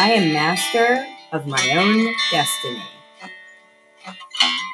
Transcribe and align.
I 0.00 0.12
am 0.12 0.32
master 0.32 1.04
of 1.32 1.48
my 1.48 1.60
own 1.72 2.14
destiny. 2.30 2.84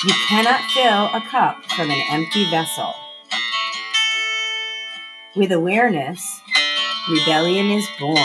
You 0.05 0.13
cannot 0.29 0.61
fill 0.73 1.07
a 1.07 1.23
cup 1.31 1.65
from 1.65 1.91
an 1.91 2.03
empty 2.11 2.45
vessel. 2.51 2.93
With 5.35 5.51
awareness, 5.51 6.23
rebellion 7.11 7.71
is 7.71 7.89
born. 7.99 8.19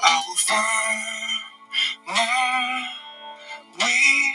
I 0.00 0.22
will 0.28 0.36
find 0.36 1.42
my 2.06 2.86
way. 3.80 4.34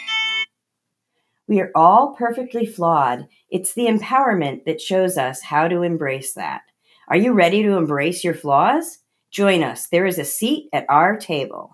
We 1.47 1.61
are 1.61 1.71
all 1.73 2.13
perfectly 2.17 2.65
flawed. 2.65 3.29
It's 3.49 3.73
the 3.73 3.85
empowerment 3.85 4.65
that 4.65 4.81
shows 4.81 5.17
us 5.17 5.43
how 5.43 5.69
to 5.69 5.81
embrace 5.81 6.33
that. 6.33 6.63
Are 7.09 7.15
you 7.15 7.31
ready 7.31 7.63
to 7.63 7.77
embrace 7.77 8.21
your 8.21 8.33
flaws? 8.33 8.99
Join 9.31 9.63
us. 9.63 9.87
There 9.87 10.05
is 10.05 10.19
a 10.19 10.25
seat 10.25 10.67
at 10.73 10.85
our 10.89 11.15
table. 11.15 11.73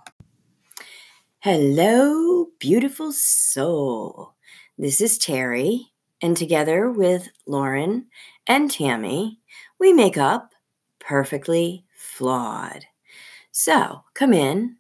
Hello, 1.39 2.49
beautiful 2.59 3.12
soul. 3.12 4.35
This 4.77 5.02
is 5.02 5.17
Terry, 5.17 5.88
and 6.22 6.38
together 6.38 6.91
with 6.91 7.30
Lauren 7.48 8.05
and 8.45 8.70
Tammy, 8.70 9.39
we 9.80 9.91
make 9.91 10.17
up 10.17 10.53
Perfectly 10.99 11.84
Flawed. 11.95 12.86
So 13.52 14.03
come 14.13 14.34
in 14.34 14.75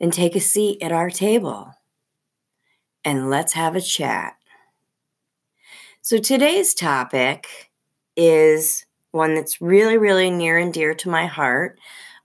and 0.00 0.12
take 0.12 0.36
a 0.36 0.40
seat 0.40 0.80
at 0.80 0.92
our 0.92 1.10
table, 1.10 1.72
and 3.04 3.30
let's 3.30 3.54
have 3.54 3.74
a 3.74 3.80
chat. 3.80 4.36
So 6.02 6.18
today's 6.18 6.72
topic 6.72 7.72
is 8.16 8.85
one 9.16 9.34
that's 9.34 9.60
really, 9.60 9.98
really 9.98 10.30
near 10.30 10.58
and 10.58 10.72
dear 10.72 10.94
to 10.94 11.08
my 11.08 11.26
heart. 11.26 11.78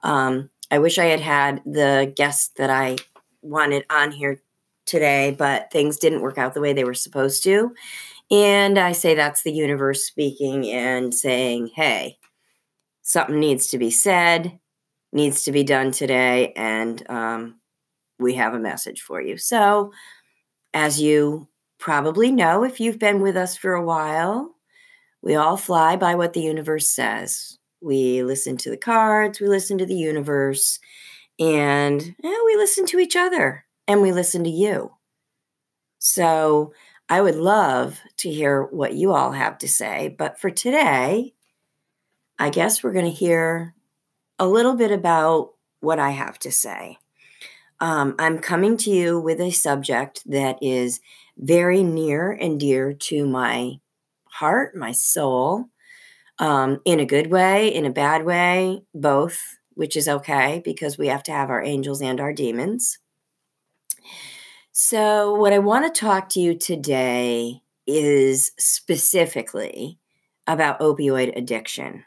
Um, 0.04 0.50
I 0.70 0.80
wish 0.80 0.98
I 0.98 1.06
had 1.06 1.20
had 1.20 1.62
the 1.66 2.14
guest 2.16 2.58
that 2.58 2.70
I 2.70 2.98
wanted 3.42 3.86
on 3.90 4.12
here 4.12 4.42
today, 4.86 5.36
but 5.38 5.72
things 5.72 5.98
didn't 5.98 6.22
work 6.22 6.38
out 6.38 6.54
the 6.54 6.62
way 6.62 6.74
they 6.74 6.84
were 6.84 6.94
supposed 6.94 7.44
to. 7.44 7.74
And 8.30 8.78
I 8.78 8.92
say 8.94 9.16
that's 9.16 9.44
the 9.44 9.52
universe 9.52 10.06
speaking 10.06 10.70
and 10.70 11.14
saying, 11.14 11.72
hey, 11.76 12.18
something 13.02 13.40
needs 13.40 13.68
to 13.68 13.78
be 13.78 13.92
said, 13.92 14.58
needs 15.12 15.44
to 15.44 15.52
be 15.52 15.64
done 15.64 15.92
today, 15.92 16.54
and 16.56 17.10
um, 17.10 17.60
we 18.20 18.36
have 18.36 18.54
a 18.54 18.60
message 18.60 19.02
for 19.02 19.22
you. 19.22 19.38
So, 19.38 19.92
as 20.74 21.02
you 21.02 21.50
probably 21.78 22.32
know, 22.32 22.64
if 22.64 22.80
you've 22.80 23.00
been 23.00 23.22
with 23.22 23.36
us 23.36 23.58
for 23.58 23.74
a 23.74 23.84
while, 23.84 24.56
we 25.22 25.36
all 25.36 25.58
fly 25.58 25.96
by 25.96 26.16
what 26.16 26.34
the 26.34 26.42
universe 26.42 26.94
says. 26.94 27.58
We 27.82 28.24
listen 28.24 28.58
to 28.58 28.70
the 28.70 28.78
cards, 28.78 29.40
we 29.40 29.48
listen 29.48 29.78
to 29.80 29.86
the 29.86 29.96
universe, 29.96 30.80
and 31.40 32.16
yeah, 32.24 32.38
we 32.46 32.56
listen 32.56 32.86
to 32.88 33.00
each 33.00 33.16
other 33.16 33.66
and 33.88 34.02
we 34.02 34.12
listen 34.12 34.44
to 34.44 34.50
you. 34.50 34.92
So 36.00 36.74
I 37.10 37.22
would 37.22 37.36
love 37.36 38.00
to 38.18 38.30
hear 38.32 38.64
what 38.64 38.94
you 38.94 39.12
all 39.12 39.32
have 39.32 39.58
to 39.60 39.68
say. 39.68 40.16
But 40.18 40.40
for 40.40 40.50
today, 40.50 41.34
I 42.40 42.50
guess 42.50 42.84
we're 42.84 42.94
going 42.94 43.06
to 43.06 43.12
hear 43.12 43.76
a 44.40 44.48
little 44.48 44.76
bit 44.76 44.92
about 44.92 45.52
what 45.80 46.00
I 46.00 46.12
have 46.12 46.40
to 46.40 46.52
say. 46.52 46.98
Um, 47.80 48.16
I'm 48.20 48.40
coming 48.40 48.78
to 48.78 48.92
you 48.92 49.20
with 49.20 49.40
a 49.42 49.52
subject 49.52 50.22
that 50.30 50.58
is 50.62 51.02
very 51.38 51.84
near 51.84 52.32
and 52.32 52.60
dear 52.60 52.94
to 52.94 53.26
my 53.26 53.80
heart, 54.32 54.76
my 54.76 54.92
soul, 54.92 55.66
um, 56.40 56.80
in 56.86 57.00
a 57.00 57.06
good 57.06 57.32
way, 57.32 57.74
in 57.74 57.86
a 57.86 57.92
bad 57.92 58.26
way, 58.26 58.82
both, 58.94 59.40
which 59.74 59.96
is 59.96 60.08
okay 60.08 60.62
because 60.64 60.98
we 60.98 61.08
have 61.08 61.24
to 61.24 61.32
have 61.32 61.50
our 61.50 61.64
angels 61.64 62.02
and 62.02 62.20
our 62.20 62.34
demons. 62.34 63.00
So, 64.72 65.36
what 65.36 65.54
I 65.54 65.60
want 65.60 65.94
to 65.94 66.00
talk 66.00 66.30
to 66.30 66.40
you 66.40 66.58
today 66.58 67.62
is 67.86 68.52
specifically 68.58 70.00
about 70.48 70.80
opioid 70.80 71.38
addiction 71.38 72.04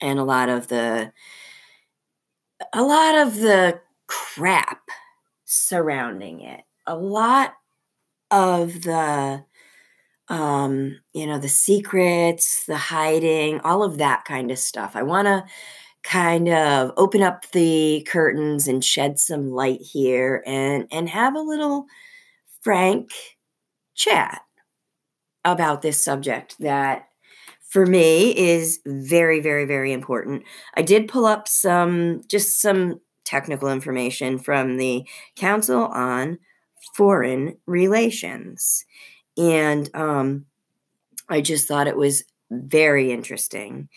and 0.00 0.18
a 0.18 0.24
lot 0.24 0.48
of 0.48 0.68
the 0.68 1.12
a 2.72 2.82
lot 2.82 3.14
of 3.14 3.36
the 3.36 3.80
crap 4.06 4.88
surrounding 5.44 6.40
it 6.40 6.62
a 6.86 6.96
lot 6.96 7.54
of 8.30 8.82
the 8.82 9.44
um, 10.28 10.98
you 11.12 11.26
know, 11.26 11.38
the 11.38 11.48
secrets, 11.48 12.64
the 12.66 12.76
hiding, 12.76 13.60
all 13.60 13.82
of 13.82 13.98
that 13.98 14.24
kind 14.24 14.50
of 14.50 14.58
stuff. 14.58 14.92
I 14.94 15.02
want 15.02 15.26
to 15.26 15.44
kind 16.02 16.48
of 16.48 16.92
open 16.96 17.22
up 17.22 17.50
the 17.50 18.06
curtains 18.08 18.68
and 18.68 18.84
shed 18.84 19.18
some 19.18 19.50
light 19.50 19.80
here 19.80 20.42
and 20.46 20.86
and 20.92 21.08
have 21.08 21.34
a 21.34 21.40
little 21.40 21.86
frank 22.62 23.10
chat 23.94 24.40
about 25.44 25.82
this 25.82 26.02
subject 26.02 26.56
that 26.60 27.08
for 27.68 27.86
me 27.86 28.36
is 28.36 28.80
very 28.86 29.40
very 29.40 29.64
very 29.64 29.92
important. 29.92 30.44
I 30.74 30.82
did 30.82 31.08
pull 31.08 31.26
up 31.26 31.48
some 31.48 32.22
just 32.28 32.60
some 32.60 33.00
technical 33.24 33.68
information 33.68 34.38
from 34.38 34.76
the 34.76 35.04
Council 35.34 35.86
on 35.86 36.38
Foreign 36.94 37.58
Relations 37.66 38.84
and 39.36 39.94
um, 39.94 40.46
I 41.28 41.40
just 41.40 41.68
thought 41.68 41.88
it 41.88 41.96
was 41.96 42.24
very 42.50 43.12
interesting 43.12 43.88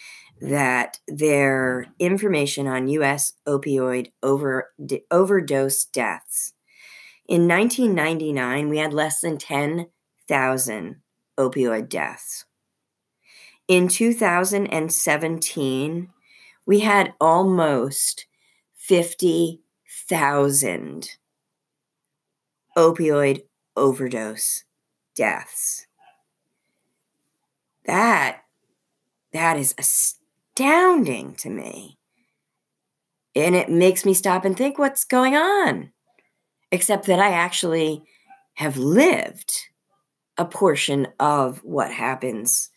that 0.42 1.00
their 1.08 1.86
information 2.00 2.68
on 2.68 2.88
U.S. 2.88 3.34
opioid 3.48 4.12
over, 4.24 4.72
overdose 5.12 5.86
deaths. 5.86 6.54
In 7.28 7.48
1999, 7.48 8.70
we 8.70 8.80
had 8.80 8.94
less 8.94 9.22
than 9.22 9.38
10,000 9.38 10.96
opioid 11.38 11.90
deaths. 11.90 12.46
In 13.68 13.88
2017, 13.88 16.10
we 16.66 16.80
had 16.80 17.14
almost 17.22 18.26
50,000 18.74 21.10
opioid 22.76 23.44
overdose 23.76 24.64
deaths. 25.20 25.86
That 27.86 28.44
that 29.34 29.58
is 29.58 29.76
astounding 29.78 31.36
to 31.36 31.50
me. 31.50 32.00
And 33.36 33.54
it 33.54 33.70
makes 33.70 34.06
me 34.06 34.14
stop 34.14 34.46
and 34.46 34.58
think 34.58 34.80
what's 34.80 35.04
going 35.04 35.36
on. 35.36 35.92
Except 36.72 37.06
that 37.08 37.20
I 37.20 37.32
actually 37.32 38.04
have 38.56 38.78
lived 38.78 39.52
a 40.38 40.46
portion 40.46 41.08
of 41.20 41.60
what 41.66 41.92
happens 41.92 42.70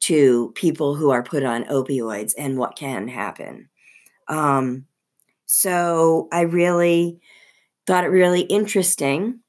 to 0.00 0.52
people 0.54 0.94
who 0.94 1.10
are 1.10 1.22
put 1.22 1.42
on 1.42 1.64
opioids 1.64 2.32
and 2.36 2.58
what 2.58 2.76
can 2.76 3.08
happen. 3.08 3.70
Um, 4.28 4.84
so 5.46 6.28
I 6.30 6.42
really 6.42 7.20
thought 7.86 8.04
it 8.04 8.08
really 8.08 8.42
interesting 8.42 9.40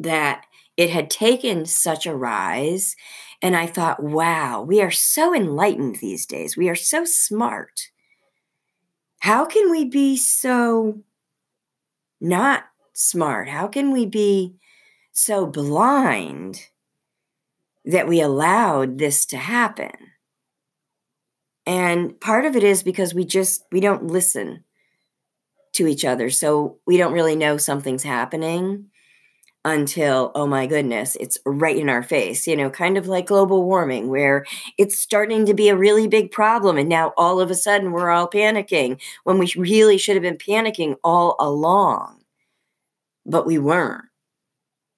that 0.00 0.44
it 0.80 0.88
had 0.88 1.10
taken 1.10 1.66
such 1.66 2.06
a 2.06 2.16
rise. 2.16 2.96
And 3.42 3.54
I 3.54 3.66
thought, 3.66 4.02
wow, 4.02 4.62
we 4.62 4.80
are 4.80 4.90
so 4.90 5.34
enlightened 5.34 5.96
these 5.96 6.24
days. 6.24 6.56
We 6.56 6.70
are 6.70 6.74
so 6.74 7.04
smart. 7.04 7.90
How 9.18 9.44
can 9.44 9.70
we 9.70 9.84
be 9.84 10.16
so 10.16 11.02
not 12.18 12.64
smart? 12.94 13.50
How 13.50 13.68
can 13.68 13.92
we 13.92 14.06
be 14.06 14.54
so 15.12 15.44
blind 15.44 16.68
that 17.84 18.08
we 18.08 18.22
allowed 18.22 18.96
this 18.96 19.26
to 19.26 19.36
happen? 19.36 19.92
And 21.66 22.18
part 22.22 22.46
of 22.46 22.56
it 22.56 22.64
is 22.64 22.82
because 22.82 23.12
we 23.12 23.26
just 23.26 23.66
we 23.70 23.80
don't 23.80 24.06
listen 24.06 24.64
to 25.74 25.86
each 25.86 26.06
other. 26.06 26.30
So 26.30 26.78
we 26.86 26.96
don't 26.96 27.12
really 27.12 27.36
know 27.36 27.58
something's 27.58 28.02
happening 28.02 28.86
until, 29.64 30.32
oh 30.34 30.46
my 30.46 30.66
goodness, 30.66 31.16
it's 31.20 31.38
right 31.44 31.76
in 31.76 31.90
our 31.90 32.02
face, 32.02 32.46
you 32.46 32.56
know, 32.56 32.70
kind 32.70 32.96
of 32.96 33.06
like 33.06 33.26
global 33.26 33.64
warming, 33.64 34.08
where 34.08 34.46
it's 34.78 34.98
starting 34.98 35.44
to 35.46 35.54
be 35.54 35.68
a 35.68 35.76
really 35.76 36.08
big 36.08 36.30
problem. 36.30 36.78
And 36.78 36.88
now 36.88 37.12
all 37.16 37.40
of 37.40 37.50
a 37.50 37.54
sudden 37.54 37.92
we're 37.92 38.10
all 38.10 38.28
panicking 38.28 39.00
when 39.24 39.38
we 39.38 39.52
really 39.56 39.98
should 39.98 40.16
have 40.16 40.22
been 40.22 40.38
panicking 40.38 40.96
all 41.04 41.36
along. 41.38 42.22
But 43.26 43.46
we 43.46 43.58
weren't. 43.58 44.06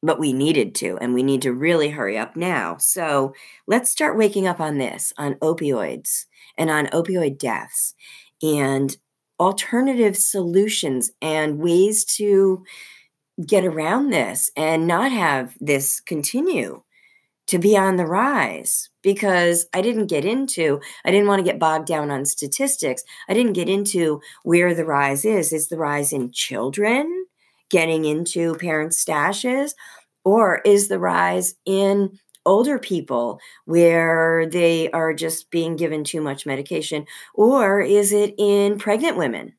But 0.04 0.18
we 0.18 0.32
needed 0.32 0.74
to, 0.76 0.96
and 0.98 1.14
we 1.14 1.22
need 1.22 1.42
to 1.42 1.52
really 1.52 1.90
hurry 1.90 2.18
up 2.18 2.34
now. 2.36 2.76
So 2.78 3.34
let's 3.66 3.90
start 3.90 4.16
waking 4.16 4.48
up 4.48 4.60
on 4.60 4.78
this, 4.78 5.12
on 5.16 5.34
opioids 5.34 6.26
and 6.58 6.70
on 6.70 6.86
opioid 6.88 7.38
deaths 7.38 7.94
and 8.42 8.96
alternative 9.38 10.16
solutions 10.16 11.10
and 11.20 11.58
ways 11.58 12.04
to 12.04 12.64
get 13.46 13.64
around 13.64 14.10
this 14.10 14.50
and 14.56 14.86
not 14.86 15.10
have 15.10 15.56
this 15.60 16.00
continue 16.00 16.82
to 17.46 17.58
be 17.58 17.76
on 17.76 17.96
the 17.96 18.06
rise 18.06 18.88
because 19.02 19.66
I 19.74 19.82
didn't 19.82 20.06
get 20.06 20.24
into, 20.24 20.80
I 21.04 21.10
didn't 21.10 21.26
want 21.26 21.40
to 21.40 21.50
get 21.50 21.58
bogged 21.58 21.86
down 21.86 22.10
on 22.10 22.24
statistics. 22.24 23.02
I 23.28 23.34
didn't 23.34 23.54
get 23.54 23.68
into 23.68 24.20
where 24.44 24.74
the 24.74 24.84
rise 24.84 25.24
is. 25.24 25.52
Is 25.52 25.68
the 25.68 25.76
rise 25.76 26.12
in 26.12 26.30
children 26.32 27.26
getting 27.68 28.04
into 28.04 28.54
parents' 28.56 29.04
stashes? 29.04 29.72
Or 30.24 30.60
is 30.64 30.88
the 30.88 30.98
rise 31.00 31.54
in 31.66 32.18
older 32.46 32.78
people 32.78 33.40
where 33.64 34.46
they 34.46 34.90
are 34.92 35.12
just 35.12 35.50
being 35.50 35.76
given 35.76 36.04
too 36.04 36.20
much 36.20 36.46
medication? 36.46 37.06
Or 37.34 37.80
is 37.80 38.12
it 38.12 38.34
in 38.38 38.78
pregnant 38.78 39.16
women? 39.16 39.54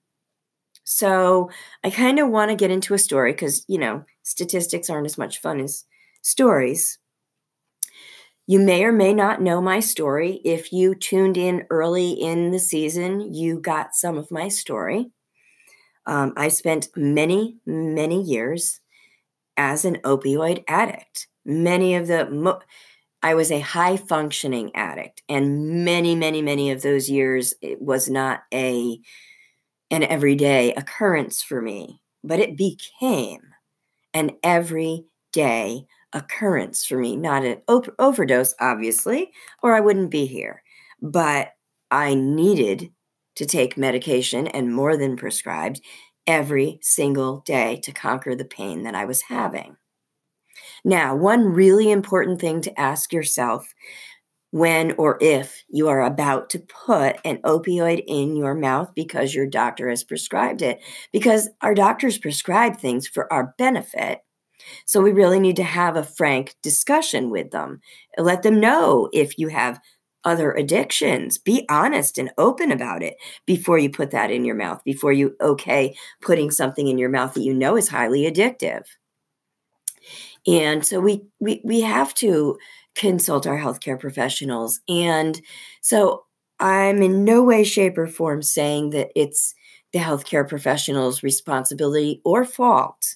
So 0.84 1.50
I 1.84 1.90
kind 1.90 2.20
of 2.20 2.30
want 2.30 2.52
to 2.52 2.56
get 2.56 2.72
into 2.72 2.94
a 2.94 3.00
story 3.00 3.32
because, 3.32 3.66
you 3.68 3.78
know, 3.78 4.04
statistics 4.24 4.90
aren't 4.90 5.06
as 5.06 5.18
much 5.18 5.40
fun 5.40 5.60
as 5.60 5.86
stories. 6.22 7.00
You 8.46 8.60
may 8.60 8.84
or 8.84 8.92
may 8.92 9.14
not 9.14 9.42
know 9.42 9.62
my 9.62 9.80
story. 9.80 10.42
If 10.44 10.74
you 10.74 10.96
tuned 10.96 11.38
in 11.38 11.66
early 11.70 12.12
in 12.12 12.52
the 12.52 12.60
season, 12.60 13.34
you 13.34 13.60
got 13.60 13.96
some 13.96 14.18
of 14.18 14.32
my 14.32 14.50
story. 14.50 15.12
Um, 16.06 16.34
I 16.36 16.50
spent 16.50 16.90
many, 16.96 17.58
many 17.66 18.22
years 18.22 18.82
as 19.56 19.86
an 19.86 19.98
opioid 20.04 20.66
addict. 20.68 21.28
Many 21.46 21.96
of 21.96 22.08
the, 22.08 22.30
mo- 22.30 22.60
I 23.22 23.36
was 23.36 23.52
a 23.52 23.62
high 23.62 23.96
functioning 23.96 24.76
addict, 24.76 25.24
and 25.30 25.86
many, 25.86 26.14
many, 26.14 26.42
many 26.42 26.72
of 26.72 26.82
those 26.82 27.10
years 27.10 27.54
it 27.62 27.82
was 27.82 28.10
not 28.10 28.42
a 28.54 29.00
an 29.94 30.04
everyday 30.04 30.74
occurrence 30.74 31.44
for 31.44 31.62
me, 31.62 32.02
but 32.24 32.40
it 32.40 32.58
became 32.58 33.42
an 34.16 34.32
everyday 34.44 35.86
occurrence 36.14 36.84
for 36.84 36.98
me. 36.98 37.16
Not 37.16 37.46
an 37.46 37.62
op- 37.68 37.94
overdose, 38.00 38.56
obviously, 38.60 39.32
or 39.62 39.76
I 39.76 39.82
wouldn't 39.82 40.10
be 40.10 40.26
here, 40.26 40.64
but 41.00 41.52
I 41.92 42.16
needed 42.16 42.92
to 43.36 43.46
take 43.46 43.78
medication 43.78 44.48
and 44.48 44.74
more 44.74 44.98
than 44.98 45.16
prescribed 45.16 45.80
every 46.26 46.80
single 46.82 47.42
day 47.42 47.80
to 47.84 47.92
conquer 47.92 48.34
the 48.34 48.46
pain 48.46 48.82
that 48.84 48.96
I 48.96 49.06
was 49.06 49.22
having. 49.22 49.78
Now, 50.84 51.16
one 51.16 51.54
really 51.54 51.92
important 51.92 52.42
thing 52.42 52.62
to 52.62 52.80
ask 52.80 53.14
yourself 53.14 53.74
when 54.54 54.92
or 55.00 55.18
if 55.20 55.64
you 55.68 55.88
are 55.88 56.04
about 56.04 56.48
to 56.48 56.60
put 56.60 57.18
an 57.26 57.38
opioid 57.38 58.04
in 58.06 58.36
your 58.36 58.54
mouth 58.54 58.92
because 58.94 59.34
your 59.34 59.48
doctor 59.48 59.90
has 59.90 60.04
prescribed 60.04 60.62
it, 60.62 60.80
because 61.12 61.50
our 61.62 61.74
doctors 61.74 62.20
prescribe 62.20 62.78
things 62.78 63.08
for 63.08 63.34
our 63.34 63.56
benefit. 63.58 64.20
So 64.86 65.02
we 65.02 65.12
really 65.12 65.40
need 65.40 65.56
to 65.56 65.64
have 65.64 65.96
a 65.96 66.04
frank 66.04 66.54
discussion 66.62 67.32
with 67.32 67.50
them. 67.50 67.82
Let 68.16 68.44
them 68.44 68.60
know 68.60 69.10
if 69.12 69.40
you 69.40 69.48
have 69.48 69.80
other 70.24 70.52
addictions. 70.52 71.40
Be 71.40 71.66
honest 71.68 72.20
and 72.20 72.30
open 72.38 72.72
about 72.72 73.02
it 73.02 73.16
before 73.48 73.80
you 73.80 73.90
put 73.90 74.12
that 74.12 74.30
in 74.30 74.46
your 74.46 74.56
mouth, 74.56 74.84
before 74.86 75.14
you 75.14 75.36
okay 75.42 75.96
putting 76.22 76.52
something 76.52 76.88
in 76.88 77.00
your 77.00 77.10
mouth 77.10 77.34
that 77.34 77.42
you 77.42 77.56
know 77.56 77.76
is 77.76 77.90
highly 77.90 78.32
addictive. 78.32 78.84
And 80.46 80.86
so 80.86 81.00
we 81.00 81.24
we 81.40 81.60
we 81.64 81.82
have 81.82 82.14
to 82.16 82.60
consult 82.96 83.48
our 83.48 83.58
healthcare 83.58 84.00
professionals. 84.00 84.80
And 84.88 85.42
so 85.82 86.26
I'm 86.60 87.02
in 87.02 87.24
no 87.24 87.44
way, 87.44 87.64
shape, 87.64 87.98
or 87.98 88.08
form 88.08 88.42
saying 88.42 88.92
that 88.92 89.10
it's 89.16 89.54
the 89.92 90.00
healthcare 90.00 90.48
professional's 90.48 91.24
responsibility 91.24 92.22
or 92.24 92.46
fault 92.46 93.16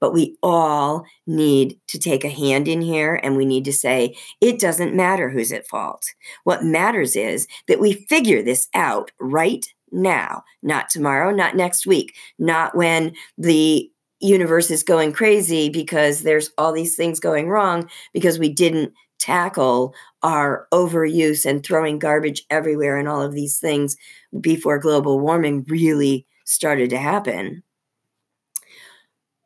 but 0.00 0.12
we 0.12 0.36
all 0.42 1.04
need 1.26 1.78
to 1.88 1.98
take 1.98 2.24
a 2.24 2.28
hand 2.28 2.68
in 2.68 2.80
here 2.80 3.18
and 3.22 3.36
we 3.36 3.44
need 3.44 3.64
to 3.64 3.72
say, 3.72 4.16
it 4.40 4.58
doesn't 4.58 4.94
matter 4.94 5.30
who's 5.30 5.52
at 5.52 5.66
fault. 5.66 6.04
What 6.44 6.64
matters 6.64 7.16
is 7.16 7.46
that 7.68 7.80
we 7.80 7.92
figure 7.92 8.42
this 8.42 8.68
out 8.74 9.10
right 9.20 9.66
now, 9.90 10.42
not 10.62 10.88
tomorrow, 10.90 11.30
not 11.30 11.56
next 11.56 11.86
week, 11.86 12.14
not 12.38 12.74
when 12.76 13.14
the 13.36 13.90
universe 14.20 14.70
is 14.70 14.82
going 14.82 15.12
crazy 15.12 15.68
because 15.68 16.22
there's 16.22 16.50
all 16.56 16.72
these 16.72 16.94
things 16.94 17.18
going 17.18 17.48
wrong 17.48 17.88
because 18.12 18.38
we 18.38 18.48
didn't 18.48 18.92
tackle 19.22 19.94
our 20.22 20.66
overuse 20.72 21.46
and 21.46 21.64
throwing 21.64 21.98
garbage 21.98 22.44
everywhere 22.50 22.96
and 22.96 23.08
all 23.08 23.22
of 23.22 23.32
these 23.32 23.58
things 23.58 23.96
before 24.40 24.78
global 24.78 25.20
warming 25.20 25.64
really 25.68 26.26
started 26.44 26.90
to 26.90 26.98
happen 26.98 27.62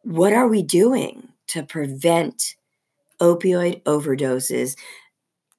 what 0.07 0.33
are 0.33 0.47
we 0.47 0.63
doing 0.63 1.31
to 1.49 1.65
prevent 1.65 2.55
opioid 3.21 3.83
overdoses 3.83 4.77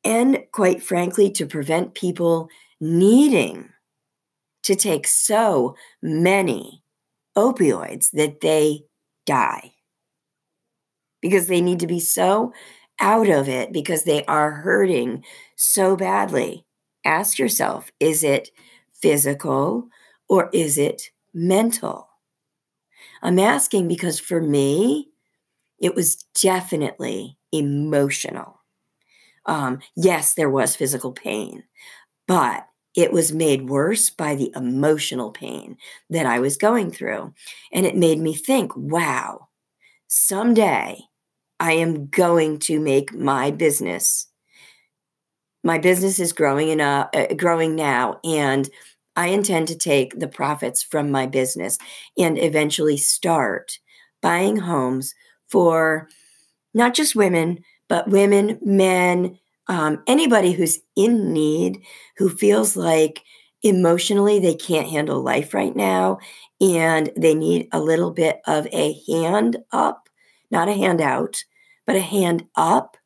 and, 0.05 0.41
quite 0.53 0.81
frankly, 0.81 1.29
to 1.31 1.45
prevent 1.45 1.95
people 1.95 2.49
needing 2.79 3.69
to 4.63 4.73
take 4.73 5.05
so 5.05 5.75
many 6.01 6.81
opioids 7.35 8.09
that 8.11 8.39
they 8.39 8.85
die? 9.25 9.73
Because 11.21 11.47
they 11.47 11.59
need 11.59 11.81
to 11.81 11.87
be 11.87 11.99
so 11.99 12.53
out 12.99 13.29
of 13.29 13.47
it 13.49 13.71
because 13.71 14.03
they 14.03 14.23
are 14.25 14.51
hurting 14.51 15.23
so 15.55 15.95
badly. 15.95 16.65
Ask 17.05 17.39
yourself 17.39 17.91
is 17.99 18.23
it 18.23 18.49
physical 18.93 19.87
or 20.29 20.49
is 20.53 20.77
it 20.77 21.11
mental? 21.33 22.09
I'm 23.21 23.39
asking 23.39 23.87
because 23.87 24.19
for 24.19 24.41
me, 24.41 25.09
it 25.79 25.95
was 25.95 26.17
definitely 26.41 27.37
emotional. 27.53 28.61
Um, 29.45 29.79
yes, 29.95 30.35
there 30.35 30.49
was 30.49 30.75
physical 30.75 31.13
pain, 31.13 31.63
but 32.27 32.67
it 32.95 33.13
was 33.13 33.33
made 33.33 33.69
worse 33.69 34.09
by 34.09 34.35
the 34.35 34.51
emotional 34.55 35.31
pain 35.31 35.77
that 36.09 36.25
I 36.25 36.39
was 36.39 36.57
going 36.57 36.91
through. 36.91 37.33
And 37.73 37.85
it 37.85 37.95
made 37.97 38.19
me 38.19 38.33
think, 38.35 38.73
wow, 38.75 39.49
someday 40.07 41.01
I 41.59 41.73
am 41.73 42.07
going 42.07 42.59
to 42.59 42.79
make 42.79 43.13
my 43.13 43.51
business. 43.51 44.27
My 45.63 45.77
business 45.77 46.19
is 46.19 46.33
growing 46.33 46.69
in 46.69 46.79
a, 46.79 47.09
uh, 47.13 47.33
growing 47.33 47.75
now, 47.75 48.19
and 48.23 48.69
I 49.15 49.27
intend 49.27 49.67
to 49.69 49.75
take 49.77 50.19
the 50.19 50.27
profits 50.27 50.83
from 50.83 51.11
my 51.11 51.25
business 51.25 51.77
and 52.17 52.37
eventually 52.37 52.97
start 52.97 53.79
buying 54.21 54.57
homes 54.57 55.13
for 55.47 56.07
not 56.73 56.93
just 56.93 57.15
women, 57.15 57.59
but 57.89 58.09
women, 58.09 58.59
men, 58.63 59.39
um, 59.67 60.03
anybody 60.07 60.51
who's 60.53 60.79
in 60.95 61.33
need, 61.33 61.81
who 62.17 62.29
feels 62.29 62.77
like 62.77 63.21
emotionally 63.63 64.39
they 64.39 64.55
can't 64.55 64.89
handle 64.89 65.21
life 65.21 65.53
right 65.53 65.75
now 65.75 66.19
and 66.61 67.09
they 67.17 67.33
need 67.33 67.67
a 67.71 67.79
little 67.81 68.11
bit 68.11 68.39
of 68.47 68.67
a 68.71 68.95
hand 69.07 69.57
up, 69.71 70.09
not 70.51 70.69
a 70.69 70.73
handout, 70.73 71.43
but 71.87 71.95
a 71.95 72.01
hand 72.01 72.45
up 72.55 72.97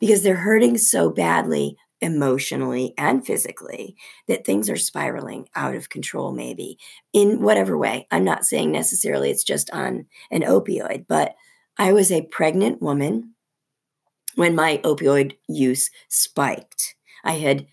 because 0.00 0.22
they're 0.22 0.36
hurting 0.36 0.78
so 0.78 1.10
badly 1.10 1.76
emotionally 2.00 2.94
and 2.96 3.26
physically 3.26 3.96
that 4.28 4.44
things 4.44 4.70
are 4.70 4.76
spiraling 4.76 5.48
out 5.54 5.74
of 5.74 5.88
control 5.88 6.32
maybe 6.32 6.78
in 7.12 7.40
whatever 7.42 7.76
way. 7.76 8.06
I'm 8.10 8.24
not 8.24 8.44
saying 8.44 8.70
necessarily 8.70 9.30
it's 9.30 9.44
just 9.44 9.70
on 9.70 10.06
an 10.30 10.42
opioid 10.42 11.06
but 11.08 11.34
i 11.78 11.92
was 11.92 12.12
a 12.12 12.22
pregnant 12.22 12.80
woman 12.80 13.34
when 14.34 14.54
my 14.54 14.78
opioid 14.84 15.36
use 15.48 15.90
spiked. 16.08 16.94
I 17.24 17.32
had 17.32 17.66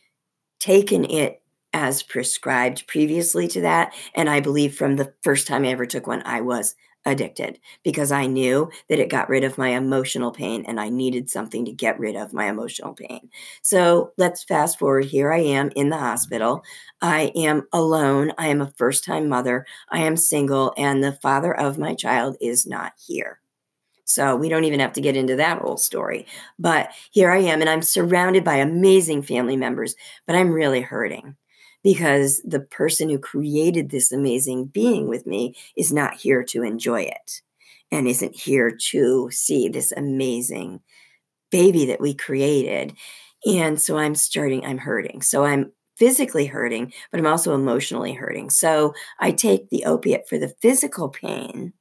taken 0.60 1.04
it 1.04 1.42
as 1.74 2.04
prescribed 2.04 2.88
previously 2.88 3.48
to 3.48 3.62
that 3.62 3.94
and 4.13 4.30
i 4.30 4.40
believe 4.40 4.75
from 4.75 4.96
the 4.96 5.12
first 5.24 5.48
time 5.48 5.66
i 5.66 5.70
ever 5.70 5.86
took 5.88 6.06
one 6.06 6.22
i 6.24 6.40
was 6.40 6.75
addicted 7.05 7.60
because 7.83 8.12
I 8.12 8.25
knew 8.27 8.69
that 8.89 9.00
it 9.00 9.10
got 9.10 9.29
rid 9.29 9.43
of 9.43 9.57
my 9.57 9.69
emotional 9.69 10.31
pain 10.31 10.63
and 10.67 10.79
I 10.79 10.89
needed 10.89 11.29
something 11.29 11.65
to 11.65 11.72
get 11.72 12.00
rid 12.00 12.15
of 12.15 12.33
my 12.33 12.48
emotional 12.48 12.93
pain. 12.93 13.29
So 13.62 14.13
let's 14.17 14.43
fast 14.43 14.79
forward. 14.79 15.05
Here 15.05 15.31
I 15.31 15.39
am 15.39 15.72
in 15.75 15.89
the 15.89 15.98
hospital. 15.98 16.63
I 17.01 17.31
am 17.36 17.67
alone. 17.74 18.31
I 18.38 18.48
am 18.48 18.62
a 18.62 18.74
first 18.77 19.03
time 19.03 19.27
mother. 19.27 19.65
I 19.89 20.00
am 20.00 20.15
single, 20.17 20.74
and 20.77 21.03
the 21.03 21.13
father 21.13 21.53
of 21.53 21.77
my 21.77 21.95
child 21.95 22.38
is 22.39 22.65
not 22.65 22.93
here. 23.05 23.39
So 24.05 24.36
we 24.36 24.50
don't 24.50 24.65
even 24.65 24.79
have 24.79 24.93
to 24.93 25.01
get 25.01 25.15
into 25.15 25.36
that 25.38 25.60
whole 25.60 25.77
story. 25.77 26.27
But 26.60 26.91
here 27.12 27.31
I 27.31 27.39
am, 27.39 27.62
and 27.62 27.69
I'm 27.69 27.81
surrounded 27.81 28.43
by 28.43 28.55
amazing 28.55 29.24
family 29.24 29.57
members, 29.57 29.95
but 30.25 30.36
I'm 30.36 30.51
really 30.51 30.81
hurting 30.81 31.36
because 31.84 32.42
the 32.46 32.60
person 32.60 33.10
who 33.10 33.20
created 33.20 33.90
this 33.90 34.12
amazing 34.12 34.66
being 34.66 35.08
with 35.08 35.28
me 35.28 35.56
is 35.75 35.92
not 35.92 36.16
here 36.16 36.44
to 36.44 36.63
enjoy 36.63 37.02
it 37.02 37.42
and 37.92 38.08
isn't 38.08 38.36
here 38.36 38.72
to 38.92 39.30
see 39.32 39.68
this 39.68 39.92
amazing 39.92 40.80
baby 41.52 41.86
that 41.86 42.02
we 42.02 42.13
created. 42.13 42.96
And 43.46 43.82
so 43.82 43.98
I'm 43.98 44.16
starting, 44.16 44.66
I'm 44.66 44.80
hurting. 44.80 45.22
So 45.22 45.46
I'm 45.46 45.72
physically 45.98 46.48
hurting, 46.48 46.92
but 47.12 47.20
I'm 47.20 47.28
also 47.28 47.54
emotionally 47.54 48.13
hurting. 48.13 48.50
So 48.50 48.94
I 49.20 49.32
take 49.32 49.70
the 49.70 49.86
opiate 49.86 50.28
for 50.28 50.38
the 50.38 50.54
physical 50.62 51.10
pain 51.10 51.74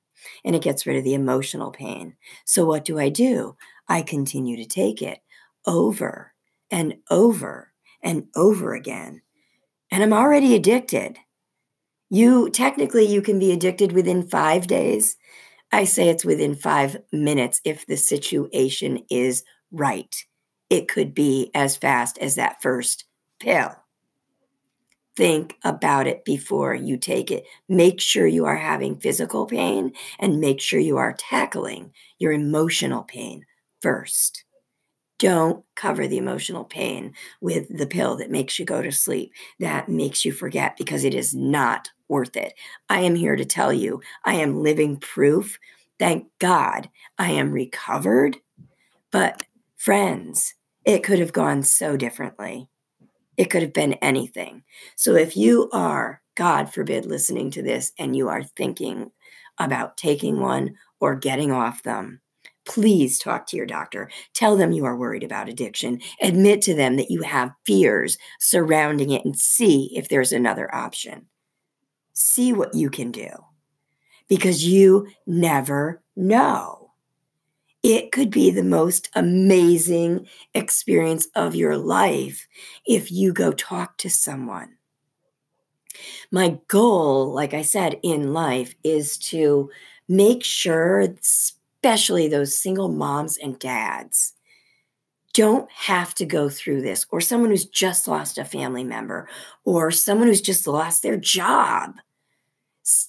and 0.44 0.54
it 0.54 0.62
gets 0.62 0.86
rid 0.86 0.96
of 0.96 1.04
the 1.04 1.14
emotional 1.14 1.70
pain. 1.70 2.16
So 2.44 2.64
what 2.64 2.84
do 2.84 2.98
I 2.98 3.08
do? 3.08 3.56
I 3.88 4.02
continue 4.02 4.56
to 4.56 4.66
take 4.66 5.02
it 5.02 5.20
over 5.66 6.34
and 6.70 6.96
over 7.10 7.72
and 8.02 8.26
over 8.36 8.74
again. 8.74 9.22
And 9.92 10.02
I'm 10.02 10.12
already 10.12 10.56
addicted. 10.56 11.18
You 12.10 12.50
technically 12.50 13.04
you 13.04 13.22
can 13.22 13.38
be 13.38 13.52
addicted 13.52 13.92
within 13.92 14.26
5 14.26 14.66
days. 14.66 15.16
I 15.70 15.84
say 15.84 16.08
it's 16.08 16.24
within 16.24 16.56
5 16.56 16.96
minutes 17.12 17.60
if 17.64 17.86
the 17.86 17.96
situation 17.96 19.04
is 19.08 19.44
right. 19.70 20.12
It 20.68 20.88
could 20.88 21.14
be 21.14 21.52
as 21.54 21.76
fast 21.76 22.18
as 22.18 22.34
that 22.34 22.60
first 22.60 23.04
pill 23.38 23.76
think 25.16 25.56
about 25.62 26.06
it 26.06 26.24
before 26.24 26.74
you 26.74 26.96
take 26.96 27.30
it. 27.30 27.44
Make 27.68 28.00
sure 28.00 28.26
you 28.26 28.46
are 28.46 28.56
having 28.56 28.98
physical 28.98 29.46
pain 29.46 29.92
and 30.18 30.40
make 30.40 30.60
sure 30.60 30.80
you 30.80 30.96
are 30.96 31.14
tackling 31.18 31.92
your 32.18 32.32
emotional 32.32 33.02
pain 33.02 33.44
first. 33.80 34.44
Don't 35.22 35.64
cover 35.76 36.08
the 36.08 36.18
emotional 36.18 36.64
pain 36.64 37.14
with 37.40 37.68
the 37.78 37.86
pill 37.86 38.16
that 38.16 38.32
makes 38.32 38.58
you 38.58 38.64
go 38.64 38.82
to 38.82 38.90
sleep, 38.90 39.32
that 39.60 39.88
makes 39.88 40.24
you 40.24 40.32
forget 40.32 40.76
because 40.76 41.04
it 41.04 41.14
is 41.14 41.32
not 41.32 41.90
worth 42.08 42.36
it. 42.36 42.54
I 42.88 43.02
am 43.02 43.14
here 43.14 43.36
to 43.36 43.44
tell 43.44 43.72
you, 43.72 44.00
I 44.24 44.34
am 44.34 44.64
living 44.64 44.96
proof. 44.96 45.60
Thank 45.96 46.26
God 46.40 46.90
I 47.18 47.30
am 47.30 47.52
recovered. 47.52 48.38
But, 49.12 49.44
friends, 49.76 50.54
it 50.84 51.04
could 51.04 51.20
have 51.20 51.32
gone 51.32 51.62
so 51.62 51.96
differently. 51.96 52.68
It 53.36 53.44
could 53.44 53.62
have 53.62 53.72
been 53.72 53.92
anything. 53.94 54.64
So 54.96 55.14
if 55.14 55.36
you 55.36 55.70
are, 55.72 56.20
God 56.34 56.74
forbid, 56.74 57.06
listening 57.06 57.52
to 57.52 57.62
this 57.62 57.92
and 57.96 58.16
you 58.16 58.28
are 58.28 58.42
thinking 58.42 59.12
about 59.56 59.96
taking 59.96 60.40
one 60.40 60.74
or 60.98 61.14
getting 61.14 61.52
off 61.52 61.84
them, 61.84 62.21
please 62.64 63.18
talk 63.18 63.46
to 63.48 63.56
your 63.56 63.66
doctor. 63.66 64.10
Tell 64.34 64.56
them 64.56 64.72
you 64.72 64.84
are 64.84 64.96
worried 64.96 65.24
about 65.24 65.48
addiction. 65.48 66.00
Admit 66.20 66.62
to 66.62 66.74
them 66.74 66.96
that 66.96 67.10
you 67.10 67.22
have 67.22 67.52
fears 67.66 68.18
surrounding 68.40 69.10
it 69.10 69.24
and 69.24 69.38
see 69.38 69.90
if 69.96 70.08
there's 70.08 70.32
another 70.32 70.72
option. 70.74 71.26
See 72.12 72.52
what 72.52 72.74
you 72.74 72.90
can 72.90 73.10
do 73.10 73.30
because 74.28 74.66
you 74.66 75.08
never 75.26 76.02
know 76.16 76.82
it 77.82 78.12
could 78.12 78.30
be 78.30 78.50
the 78.50 78.62
most 78.62 79.10
amazing 79.14 80.28
experience 80.54 81.26
of 81.34 81.54
your 81.56 81.76
life 81.76 82.46
if 82.86 83.10
you 83.10 83.32
go 83.32 83.52
talk 83.52 83.98
to 83.98 84.08
someone. 84.08 84.76
My 86.30 86.60
goal, 86.68 87.32
like 87.34 87.54
I 87.54 87.62
said, 87.62 87.98
in 88.02 88.32
life 88.32 88.74
is 88.84 89.18
to 89.18 89.70
make 90.08 90.44
sure, 90.44 91.08
especially 91.82 92.28
those 92.28 92.56
single 92.56 92.88
moms 92.88 93.36
and 93.36 93.58
dads, 93.58 94.34
don't 95.34 95.68
have 95.72 96.14
to 96.14 96.24
go 96.24 96.48
through 96.48 96.80
this, 96.80 97.06
or 97.10 97.20
someone 97.20 97.50
who's 97.50 97.64
just 97.64 98.06
lost 98.06 98.38
a 98.38 98.44
family 98.44 98.84
member, 98.84 99.28
or 99.64 99.90
someone 99.90 100.28
who's 100.28 100.40
just 100.40 100.68
lost 100.68 101.02
their 101.02 101.16
job 101.16 101.94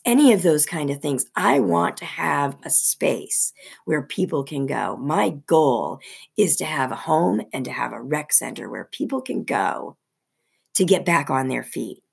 any 0.06 0.34
of 0.34 0.44
those 0.44 0.66
kind 0.66 0.90
of 0.90 1.02
things. 1.02 1.26
I 1.36 1.60
want 1.60 1.98
to 1.98 2.06
have 2.06 2.58
a 2.64 2.70
space 2.70 3.54
where 3.86 4.04
people 4.04 4.44
can 4.44 4.66
go. 4.68 4.98
My 4.98 5.32
goal 5.48 6.00
is 6.38 6.56
to 6.58 6.66
have 6.66 6.92
a 6.92 6.96
home 6.96 7.42
and 7.54 7.66
to 7.66 7.72
have 7.72 7.92
a 7.92 8.02
rec 8.02 8.34
center 8.34 8.70
where 8.70 8.86
people 8.86 9.22
can 9.22 9.44
go 9.44 9.98
to 10.76 10.86
get 10.86 11.06
back 11.06 11.30
on 11.30 11.48
their 11.48 11.64
feet 11.64 12.04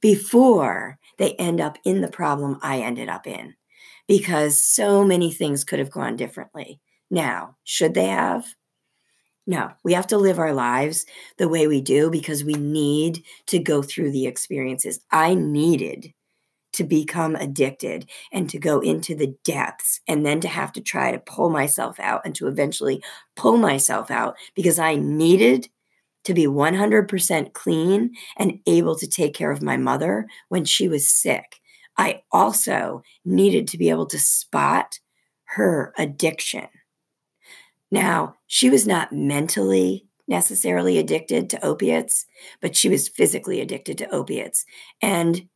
before 0.00 0.98
they 1.18 1.34
end 1.34 1.60
up 1.60 1.78
in 1.84 2.00
the 2.00 2.08
problem 2.08 2.58
I 2.62 2.80
ended 2.80 3.08
up 3.08 3.26
in. 3.26 3.54
Because 4.08 4.60
so 4.62 5.04
many 5.04 5.32
things 5.32 5.64
could 5.64 5.78
have 5.78 5.90
gone 5.90 6.16
differently. 6.16 6.80
Now, 7.10 7.56
should 7.64 7.94
they 7.94 8.06
have? 8.06 8.46
No, 9.46 9.72
we 9.84 9.92
have 9.92 10.06
to 10.08 10.18
live 10.18 10.38
our 10.38 10.54
lives 10.54 11.04
the 11.38 11.48
way 11.48 11.66
we 11.66 11.80
do 11.80 12.10
because 12.10 12.44
we 12.44 12.54
need 12.54 13.22
to 13.46 13.58
go 13.58 13.82
through 13.82 14.10
the 14.10 14.26
experiences. 14.26 15.00
I 15.10 15.34
needed 15.34 16.12
to 16.74 16.84
become 16.84 17.36
addicted 17.36 18.08
and 18.32 18.50
to 18.50 18.58
go 18.58 18.80
into 18.80 19.14
the 19.14 19.36
depths 19.44 20.00
and 20.08 20.26
then 20.26 20.40
to 20.40 20.48
have 20.48 20.72
to 20.72 20.80
try 20.80 21.12
to 21.12 21.18
pull 21.20 21.50
myself 21.50 22.00
out 22.00 22.22
and 22.24 22.34
to 22.36 22.48
eventually 22.48 23.02
pull 23.36 23.56
myself 23.58 24.10
out 24.10 24.36
because 24.54 24.78
I 24.78 24.96
needed 24.96 25.68
to 26.24 26.34
be 26.34 26.46
100% 26.46 27.52
clean 27.54 28.12
and 28.38 28.60
able 28.66 28.96
to 28.96 29.06
take 29.06 29.34
care 29.34 29.52
of 29.52 29.62
my 29.62 29.76
mother 29.76 30.26
when 30.48 30.64
she 30.64 30.88
was 30.88 31.10
sick. 31.10 31.60
I 31.96 32.22
also 32.32 33.02
needed 33.24 33.68
to 33.68 33.78
be 33.78 33.90
able 33.90 34.06
to 34.06 34.18
spot 34.18 34.98
her 35.44 35.92
addiction. 35.96 36.68
Now, 37.90 38.34
she 38.46 38.70
was 38.70 38.86
not 38.86 39.12
mentally 39.12 40.06
necessarily 40.26 40.98
addicted 40.98 41.50
to 41.50 41.64
opiates, 41.64 42.26
but 42.60 42.76
she 42.76 42.88
was 42.88 43.08
physically 43.08 43.60
addicted 43.60 43.98
to 43.98 44.14
opiates. 44.14 44.64
And 45.02 45.48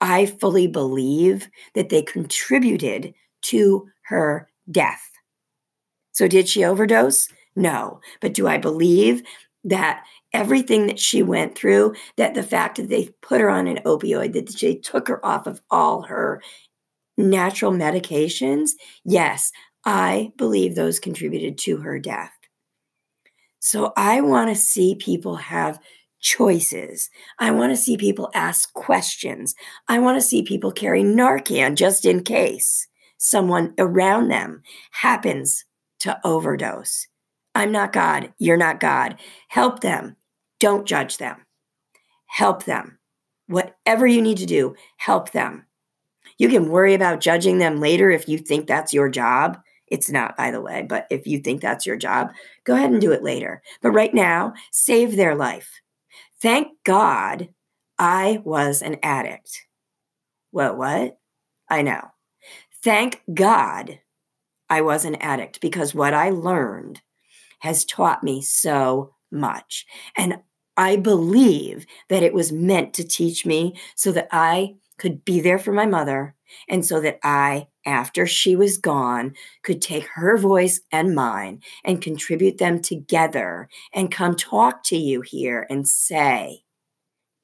I 0.00 0.26
fully 0.26 0.66
believe 0.66 1.48
that 1.74 1.88
they 1.88 2.02
contributed 2.02 3.14
to 3.42 3.88
her 4.06 4.48
death. 4.70 5.02
So, 6.12 6.28
did 6.28 6.48
she 6.48 6.64
overdose? 6.64 7.28
No. 7.54 8.00
But 8.20 8.34
do 8.34 8.46
I 8.46 8.58
believe 8.58 9.22
that 9.66 10.04
everything 10.32 10.86
that 10.86 10.98
she 10.98 11.22
went 11.22 11.56
through, 11.56 11.94
that 12.16 12.34
the 12.34 12.42
fact 12.42 12.76
that 12.76 12.88
they 12.88 13.10
put 13.22 13.40
her 13.40 13.50
on 13.50 13.66
an 13.66 13.80
opioid, 13.84 14.32
that 14.32 14.48
they 14.60 14.76
took 14.76 15.08
her 15.08 15.24
off 15.24 15.46
of 15.46 15.60
all 15.70 16.02
her 16.02 16.42
natural 17.16 17.72
medications? 17.72 18.70
Yes, 19.04 19.50
I 19.84 20.32
believe 20.36 20.74
those 20.74 20.98
contributed 20.98 21.58
to 21.58 21.78
her 21.78 21.98
death. 21.98 22.32
So, 23.58 23.92
I 23.96 24.20
want 24.20 24.50
to 24.50 24.54
see 24.54 24.94
people 24.94 25.36
have 25.36 25.80
choices. 26.20 27.10
I 27.38 27.50
want 27.50 27.72
to 27.72 27.76
see 27.76 27.96
people 27.96 28.30
ask 28.34 28.72
questions. 28.74 29.54
I 29.88 29.98
want 29.98 30.16
to 30.16 30.26
see 30.26 30.42
people 30.42 30.72
carry 30.72 31.02
Narcan 31.02 31.74
just 31.74 32.04
in 32.04 32.22
case 32.22 32.86
someone 33.18 33.74
around 33.78 34.28
them 34.28 34.62
happens 34.92 35.64
to 36.00 36.18
overdose. 36.24 37.06
I'm 37.56 37.72
not 37.72 37.94
God. 37.94 38.34
You're 38.38 38.58
not 38.58 38.80
God. 38.80 39.16
Help 39.48 39.80
them. 39.80 40.16
Don't 40.60 40.86
judge 40.86 41.16
them. 41.16 41.46
Help 42.26 42.64
them. 42.64 42.98
Whatever 43.46 44.06
you 44.06 44.20
need 44.20 44.36
to 44.38 44.46
do, 44.46 44.74
help 44.98 45.32
them. 45.32 45.64
You 46.36 46.50
can 46.50 46.68
worry 46.68 46.92
about 46.92 47.20
judging 47.20 47.56
them 47.56 47.80
later 47.80 48.10
if 48.10 48.28
you 48.28 48.36
think 48.36 48.66
that's 48.66 48.92
your 48.92 49.08
job. 49.08 49.58
It's 49.86 50.10
not, 50.10 50.36
by 50.36 50.50
the 50.50 50.60
way, 50.60 50.84
but 50.86 51.06
if 51.08 51.26
you 51.26 51.38
think 51.38 51.62
that's 51.62 51.86
your 51.86 51.96
job, 51.96 52.30
go 52.64 52.74
ahead 52.74 52.90
and 52.90 53.00
do 53.00 53.12
it 53.12 53.22
later. 53.22 53.62
But 53.80 53.92
right 53.92 54.12
now, 54.12 54.52
save 54.70 55.16
their 55.16 55.34
life. 55.34 55.80
Thank 56.42 56.68
God 56.84 57.48
I 57.98 58.42
was 58.44 58.82
an 58.82 58.98
addict. 59.02 59.64
What, 60.50 60.76
what? 60.76 61.16
I 61.70 61.80
know. 61.80 62.02
Thank 62.84 63.22
God 63.32 64.00
I 64.68 64.82
was 64.82 65.06
an 65.06 65.14
addict 65.14 65.62
because 65.62 65.94
what 65.94 66.12
I 66.12 66.28
learned 66.28 67.00
has 67.66 67.84
taught 67.84 68.22
me 68.22 68.40
so 68.40 69.12
much. 69.32 69.84
And 70.16 70.38
I 70.76 70.94
believe 70.94 71.84
that 72.08 72.22
it 72.22 72.32
was 72.32 72.52
meant 72.52 72.94
to 72.94 73.04
teach 73.04 73.44
me 73.44 73.74
so 73.96 74.12
that 74.12 74.28
I 74.30 74.76
could 74.98 75.24
be 75.24 75.40
there 75.40 75.58
for 75.58 75.72
my 75.72 75.84
mother 75.84 76.36
and 76.68 76.86
so 76.86 77.00
that 77.00 77.18
I, 77.24 77.66
after 77.84 78.24
she 78.24 78.54
was 78.54 78.78
gone, 78.78 79.34
could 79.64 79.82
take 79.82 80.06
her 80.14 80.38
voice 80.38 80.80
and 80.92 81.12
mine 81.12 81.60
and 81.84 82.00
contribute 82.00 82.58
them 82.58 82.80
together 82.80 83.68
and 83.92 84.12
come 84.12 84.36
talk 84.36 84.84
to 84.84 84.96
you 84.96 85.22
here 85.22 85.66
and 85.68 85.88
say, 85.88 86.62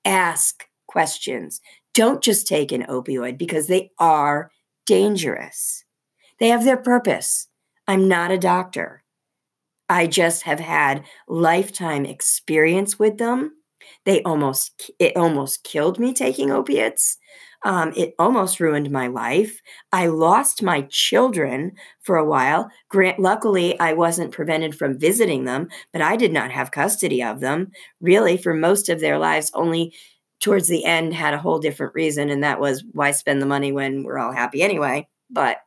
ask 0.05 0.69
questions. 0.87 1.61
Don't 1.95 2.23
just 2.23 2.47
take 2.47 2.71
an 2.71 2.85
opioid 2.85 3.39
because 3.39 3.67
they 3.67 3.91
are 3.99 4.53
dangerous. 4.87 5.85
They 6.39 6.49
have 6.49 6.65
their 6.65 6.77
purpose. 6.77 7.49
I'm 7.89 8.07
not 8.07 8.31
a 8.31 8.39
doctor. 8.39 9.02
I 9.89 10.07
just 10.07 10.43
have 10.45 10.61
had 10.61 11.05
lifetime 11.29 12.05
experience 12.07 12.99
with 12.99 13.19
them. 13.19 13.53
They 14.05 14.23
almost 14.23 14.91
it 14.99 15.17
almost 15.17 15.65
killed 15.65 15.99
me 15.99 16.13
taking 16.15 16.51
opiates. 16.51 17.19
Um, 17.65 17.93
it 17.97 18.15
almost 18.19 18.59
ruined 18.59 18.91
my 18.91 19.07
life. 19.07 19.61
I 19.93 20.07
lost 20.07 20.63
my 20.63 20.83
children 20.91 21.73
for 22.03 22.17
a 22.17 22.25
while. 22.25 22.69
Grant, 22.89 23.21
luckily, 23.21 23.79
I 23.79 23.93
wasn't 23.93 24.33
prevented 24.33 24.75
from 24.77 24.99
visiting 24.99 25.45
them, 25.45 25.69
but 25.93 26.03
I 26.03 26.17
did 26.17 26.33
not 26.33 26.51
have 26.51 26.73
custody 26.73 27.23
of 27.23 27.41
them. 27.41 27.71
Really, 28.01 28.37
for 28.37 28.55
most 28.55 28.89
of 28.89 29.01
their 29.01 29.19
lives, 29.19 29.51
only 29.55 29.95
towards 30.41 30.67
the 30.67 30.85
end 30.85 31.15
had 31.15 31.35
a 31.35 31.39
whole 31.39 31.61
different 31.61 31.95
reason, 31.95 32.31
and 32.31 32.43
that 32.43 32.59
was 32.61 32.83
why 32.93 33.13
spend 33.13 33.41
the 33.41 33.47
money 33.47 33.71
when 33.71 34.03
we're 34.03 34.19
all 34.19 34.33
happy 34.33 34.63
anyway. 34.63 35.07
But 35.31 35.59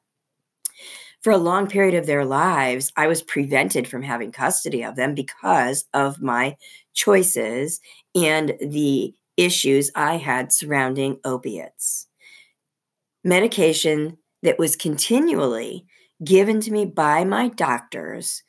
for 1.26 1.32
a 1.32 1.38
long 1.38 1.66
period 1.66 1.96
of 1.96 2.06
their 2.06 2.24
lives, 2.24 2.94
I 2.96 3.08
was 3.08 3.24
prevented 3.24 3.88
from 3.88 4.04
having 4.04 4.32
custody 4.32 4.84
of 4.84 4.96
them 4.96 5.16
because 5.16 5.86
of 5.92 6.22
my 6.22 6.56
choices 6.94 7.82
and 8.14 8.54
the 8.62 9.12
issues 9.36 9.90
I 9.96 10.18
had 10.18 10.54
surrounding 10.54 11.18
opiates. 11.26 12.06
Medication 13.24 14.20
that 14.44 14.60
was 14.60 14.76
continually 14.76 15.88
given 16.24 16.62
to 16.62 16.72
me 16.72 16.86
by 16.86 17.24
my 17.24 17.48
doctors 17.48 18.44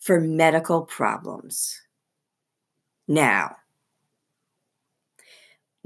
for 0.00 0.18
medical 0.18 0.86
problems. 0.86 1.82
Now, 3.06 3.56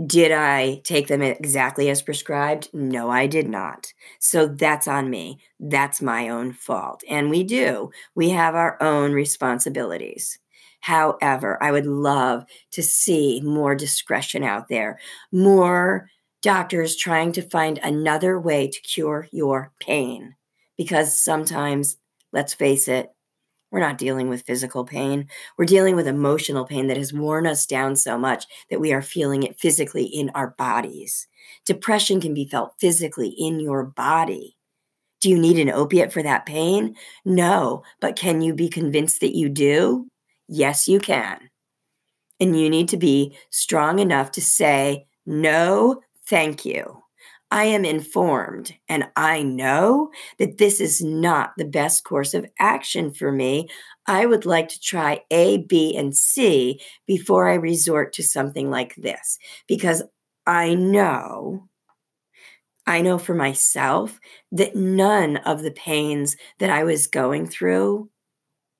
did 0.04 0.30
I 0.30 0.82
take 0.84 1.08
them 1.08 1.22
exactly 1.22 1.88
as 1.88 2.02
prescribed? 2.02 2.68
No, 2.74 3.10
I 3.10 3.26
did 3.26 3.48
not. 3.48 3.92
So 4.18 4.46
that's 4.46 4.86
on 4.86 5.08
me. 5.08 5.38
That's 5.58 6.02
my 6.02 6.28
own 6.28 6.52
fault. 6.52 7.02
And 7.08 7.30
we 7.30 7.42
do. 7.44 7.90
We 8.14 8.30
have 8.30 8.54
our 8.54 8.80
own 8.82 9.12
responsibilities. 9.12 10.38
However, 10.80 11.60
I 11.62 11.72
would 11.72 11.86
love 11.86 12.44
to 12.72 12.82
see 12.82 13.40
more 13.42 13.74
discretion 13.74 14.44
out 14.44 14.68
there, 14.68 14.98
more 15.32 16.10
doctors 16.42 16.94
trying 16.94 17.32
to 17.32 17.42
find 17.42 17.78
another 17.82 18.38
way 18.38 18.68
to 18.68 18.80
cure 18.82 19.28
your 19.32 19.72
pain. 19.80 20.36
Because 20.76 21.18
sometimes, 21.18 21.96
let's 22.32 22.52
face 22.52 22.86
it, 22.86 23.10
we're 23.76 23.80
not 23.80 23.98
dealing 23.98 24.30
with 24.30 24.46
physical 24.46 24.86
pain. 24.86 25.28
We're 25.58 25.66
dealing 25.66 25.96
with 25.96 26.08
emotional 26.08 26.64
pain 26.64 26.86
that 26.86 26.96
has 26.96 27.12
worn 27.12 27.46
us 27.46 27.66
down 27.66 27.94
so 27.94 28.16
much 28.16 28.46
that 28.70 28.80
we 28.80 28.90
are 28.94 29.02
feeling 29.02 29.42
it 29.42 29.60
physically 29.60 30.06
in 30.06 30.30
our 30.30 30.54
bodies. 30.56 31.28
Depression 31.66 32.18
can 32.18 32.32
be 32.32 32.48
felt 32.48 32.72
physically 32.80 33.28
in 33.28 33.60
your 33.60 33.84
body. 33.84 34.56
Do 35.20 35.28
you 35.28 35.38
need 35.38 35.58
an 35.58 35.68
opiate 35.68 36.10
for 36.10 36.22
that 36.22 36.46
pain? 36.46 36.96
No, 37.26 37.82
but 38.00 38.16
can 38.16 38.40
you 38.40 38.54
be 38.54 38.70
convinced 38.70 39.20
that 39.20 39.36
you 39.36 39.50
do? 39.50 40.08
Yes, 40.48 40.88
you 40.88 40.98
can. 40.98 41.50
And 42.40 42.58
you 42.58 42.70
need 42.70 42.88
to 42.88 42.96
be 42.96 43.36
strong 43.50 43.98
enough 43.98 44.30
to 44.32 44.40
say, 44.40 45.06
no, 45.26 46.00
thank 46.26 46.64
you. 46.64 47.02
I 47.50 47.64
am 47.66 47.84
informed 47.84 48.74
and 48.88 49.08
I 49.14 49.42
know 49.42 50.10
that 50.38 50.58
this 50.58 50.80
is 50.80 51.00
not 51.00 51.52
the 51.56 51.64
best 51.64 52.04
course 52.04 52.34
of 52.34 52.46
action 52.58 53.12
for 53.12 53.30
me. 53.30 53.68
I 54.06 54.26
would 54.26 54.46
like 54.46 54.68
to 54.70 54.80
try 54.80 55.22
A, 55.30 55.58
B, 55.58 55.96
and 55.96 56.16
C 56.16 56.80
before 57.06 57.48
I 57.48 57.54
resort 57.54 58.12
to 58.14 58.22
something 58.22 58.70
like 58.70 58.96
this 58.96 59.38
because 59.68 60.02
I 60.46 60.74
know. 60.74 61.68
I 62.86 63.00
know 63.00 63.18
for 63.18 63.34
myself 63.34 64.20
that 64.52 64.76
none 64.76 65.38
of 65.38 65.62
the 65.62 65.72
pains 65.72 66.36
that 66.58 66.70
I 66.70 66.84
was 66.84 67.06
going 67.06 67.46
through 67.46 68.10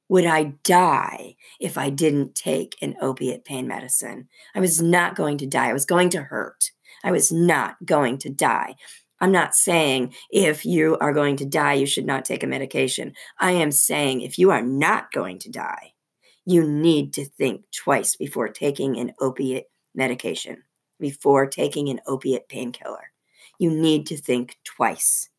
would 0.09 0.27
I 0.27 0.55
die 0.63 1.37
if 1.61 1.77
I 1.77 1.91
didn't 1.91 2.35
take 2.37 2.77
an 2.81 2.97
opiate 3.01 3.45
pain 3.45 3.67
medicine. 3.67 4.29
I 4.55 4.61
was 4.61 4.81
not 4.81 5.17
going 5.17 5.39
to 5.39 5.47
die. 5.47 5.71
I 5.71 5.73
was 5.73 5.85
going 5.85 6.11
to 6.11 6.23
hurt. 6.23 6.71
I 7.07 7.13
was 7.13 7.31
not 7.31 7.77
going 7.85 8.19
to 8.19 8.29
die. 8.29 8.75
I'm 9.21 9.31
not 9.31 9.55
saying 9.55 10.13
if 10.29 10.67
you 10.67 10.99
are 11.01 11.13
going 11.13 11.37
to 11.37 11.47
die, 11.47 11.75
you 11.75 11.87
should 11.87 12.05
not 12.05 12.25
take 12.25 12.43
a 12.43 12.49
medication. 12.49 13.15
I 13.39 13.53
am 13.53 13.71
saying 13.71 14.21
if 14.21 14.39
you 14.39 14.51
are 14.51 14.61
not 14.61 15.13
going 15.13 15.39
to 15.39 15.51
die, 15.51 15.93
you 16.45 16.67
need 16.67 17.13
to 17.15 17.25
think 17.25 17.63
twice 17.73 18.17
before 18.17 18.49
taking 18.49 18.99
an 18.99 19.13
opiate 19.21 19.67
medication, 19.95 20.65
before 20.99 21.47
taking 21.47 21.89
an 21.89 22.01
opiate 22.09 22.49
painkiller. 22.49 23.13
You 23.59 23.71
need 23.71 24.07
to 24.09 24.17
think 24.17 24.59
twice. 24.65 25.31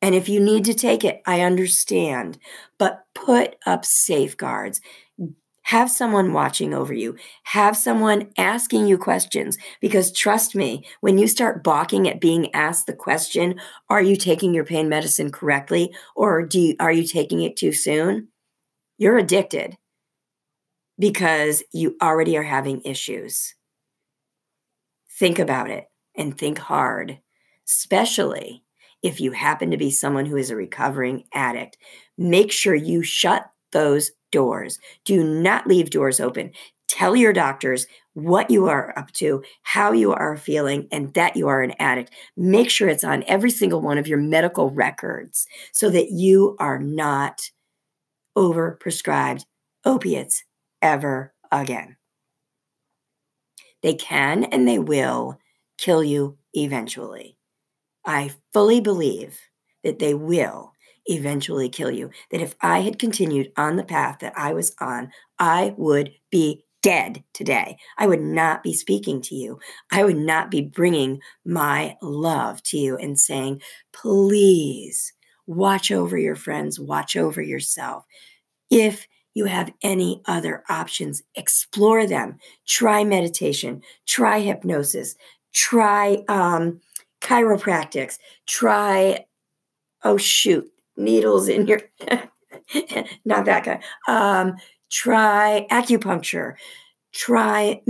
And 0.00 0.14
if 0.14 0.28
you 0.28 0.38
need 0.38 0.64
to 0.66 0.74
take 0.74 1.02
it, 1.02 1.20
I 1.26 1.40
understand, 1.40 2.38
but 2.78 3.06
put 3.12 3.56
up 3.66 3.84
safeguards 3.84 4.80
have 5.64 5.90
someone 5.90 6.32
watching 6.32 6.74
over 6.74 6.92
you, 6.92 7.16
have 7.44 7.76
someone 7.76 8.30
asking 8.36 8.86
you 8.86 8.98
questions. 8.98 9.56
Because 9.80 10.12
trust 10.12 10.54
me, 10.54 10.84
when 11.00 11.18
you 11.18 11.26
start 11.26 11.64
balking 11.64 12.08
at 12.08 12.20
being 12.20 12.54
asked 12.54 12.86
the 12.86 12.94
question, 12.94 13.58
are 13.88 14.02
you 14.02 14.16
taking 14.16 14.54
your 14.54 14.64
pain 14.64 14.88
medicine 14.88 15.32
correctly 15.32 15.92
or 16.14 16.44
do 16.44 16.60
you, 16.60 16.76
are 16.80 16.92
you 16.92 17.06
taking 17.06 17.42
it 17.42 17.56
too 17.56 17.72
soon? 17.72 18.28
You're 18.98 19.18
addicted 19.18 19.76
because 20.98 21.62
you 21.72 21.96
already 22.00 22.36
are 22.36 22.42
having 22.42 22.82
issues. 22.82 23.54
Think 25.18 25.38
about 25.38 25.70
it 25.70 25.86
and 26.14 26.36
think 26.36 26.58
hard, 26.58 27.20
especially 27.66 28.64
if 29.02 29.20
you 29.20 29.32
happen 29.32 29.70
to 29.70 29.76
be 29.76 29.90
someone 29.90 30.26
who 30.26 30.36
is 30.36 30.50
a 30.50 30.56
recovering 30.56 31.24
addict. 31.32 31.78
Make 32.18 32.52
sure 32.52 32.74
you 32.74 33.02
shut 33.02 33.46
those 33.72 34.12
doors. 34.34 34.80
Do 35.04 35.22
not 35.22 35.68
leave 35.68 35.90
doors 35.90 36.18
open. 36.18 36.50
Tell 36.88 37.14
your 37.14 37.32
doctors 37.32 37.86
what 38.14 38.50
you 38.50 38.66
are 38.66 38.96
up 38.98 39.12
to, 39.12 39.42
how 39.62 39.92
you 39.92 40.12
are 40.12 40.36
feeling, 40.36 40.88
and 40.90 41.14
that 41.14 41.36
you 41.36 41.46
are 41.48 41.62
an 41.62 41.72
addict. 41.78 42.12
Make 42.36 42.68
sure 42.68 42.88
it's 42.88 43.04
on 43.04 43.24
every 43.28 43.50
single 43.50 43.80
one 43.80 43.96
of 43.96 44.08
your 44.08 44.18
medical 44.18 44.70
records 44.70 45.46
so 45.72 45.88
that 45.90 46.10
you 46.10 46.56
are 46.58 46.78
not 46.78 47.50
overprescribed 48.36 49.44
opiates 49.84 50.42
ever 50.82 51.32
again. 51.52 51.96
They 53.82 53.94
can 53.94 54.44
and 54.44 54.66
they 54.66 54.78
will 54.78 55.38
kill 55.78 56.02
you 56.02 56.38
eventually. 56.54 57.38
I 58.04 58.32
fully 58.52 58.80
believe 58.80 59.38
that 59.84 59.98
they 59.98 60.14
will 60.14 60.73
eventually 61.06 61.68
kill 61.68 61.90
you. 61.90 62.10
That 62.30 62.40
if 62.40 62.54
I 62.60 62.80
had 62.80 62.98
continued 62.98 63.52
on 63.56 63.76
the 63.76 63.84
path 63.84 64.18
that 64.20 64.32
I 64.36 64.52
was 64.52 64.74
on, 64.80 65.10
I 65.38 65.74
would 65.76 66.12
be 66.30 66.64
dead 66.82 67.24
today. 67.32 67.78
I 67.96 68.06
would 68.06 68.20
not 68.20 68.62
be 68.62 68.74
speaking 68.74 69.22
to 69.22 69.34
you. 69.34 69.58
I 69.90 70.04
would 70.04 70.18
not 70.18 70.50
be 70.50 70.60
bringing 70.60 71.20
my 71.44 71.96
love 72.02 72.62
to 72.64 72.78
you 72.78 72.96
and 72.98 73.18
saying, 73.18 73.62
please 73.92 75.14
watch 75.46 75.90
over 75.90 76.18
your 76.18 76.36
friends, 76.36 76.78
watch 76.78 77.16
over 77.16 77.40
yourself. 77.40 78.04
If 78.70 79.06
you 79.32 79.46
have 79.46 79.72
any 79.82 80.22
other 80.26 80.62
options, 80.68 81.22
explore 81.34 82.06
them. 82.06 82.36
Try 82.66 83.02
meditation, 83.02 83.82
try 84.06 84.40
hypnosis, 84.40 85.16
try 85.54 86.22
um, 86.28 86.80
chiropractics, 87.22 88.18
try, 88.46 89.24
oh 90.04 90.18
shoot, 90.18 90.70
needles 90.96 91.48
in 91.48 91.66
your 91.66 91.80
not 93.24 93.44
that 93.44 93.64
guy. 93.64 93.80
Um, 94.08 94.56
try 94.90 95.66
acupuncture. 95.70 96.54
Try 97.12 97.82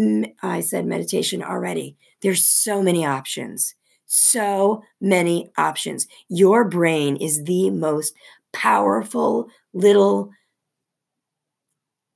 I 0.43 0.61
said 0.61 0.87
meditation 0.87 1.43
already. 1.43 1.97
There's 2.23 2.47
so 2.47 2.83
many 2.83 3.05
options. 3.07 3.75
So 4.07 4.83
many 5.01 5.51
options. 5.57 6.07
Your 6.29 6.64
brain 6.64 7.17
is 7.17 7.45
the 7.45 7.71
most 7.71 8.14
powerful 8.53 9.49
little 9.73 10.31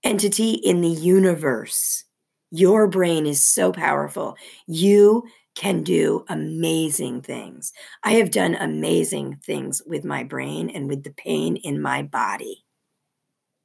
entity 0.04 0.52
in 0.52 0.80
the 0.80 0.88
universe. 0.88 2.04
Your 2.50 2.86
brain 2.86 3.26
is 3.26 3.44
so 3.44 3.72
powerful. 3.72 4.36
You 4.66 5.24
can 5.58 5.82
do 5.82 6.24
amazing 6.28 7.20
things. 7.20 7.72
I 8.04 8.12
have 8.12 8.30
done 8.30 8.54
amazing 8.54 9.40
things 9.44 9.82
with 9.84 10.04
my 10.04 10.22
brain 10.22 10.70
and 10.70 10.88
with 10.88 11.02
the 11.02 11.10
pain 11.10 11.56
in 11.56 11.82
my 11.82 12.04
body. 12.04 12.64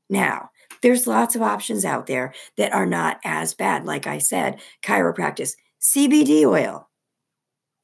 Now, 0.10 0.50
there's 0.82 1.06
lots 1.06 1.36
of 1.36 1.44
options 1.44 1.86
out 1.86 2.08
there 2.08 2.34
that 2.58 2.74
are 2.74 2.88
not 2.88 3.20
as 3.24 3.54
bad. 3.54 3.86
Like 3.86 4.08
I 4.08 4.18
said, 4.18 4.60
chiropractic, 4.84 5.54
CBD 5.80 6.46
oil, 6.46 6.90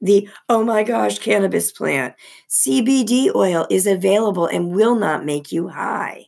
the 0.00 0.28
oh 0.48 0.64
my 0.64 0.82
gosh, 0.82 1.20
cannabis 1.20 1.70
plant. 1.70 2.14
CBD 2.48 3.32
oil 3.32 3.64
is 3.70 3.86
available 3.86 4.46
and 4.46 4.74
will 4.74 4.96
not 4.96 5.24
make 5.24 5.52
you 5.52 5.68
high. 5.68 6.26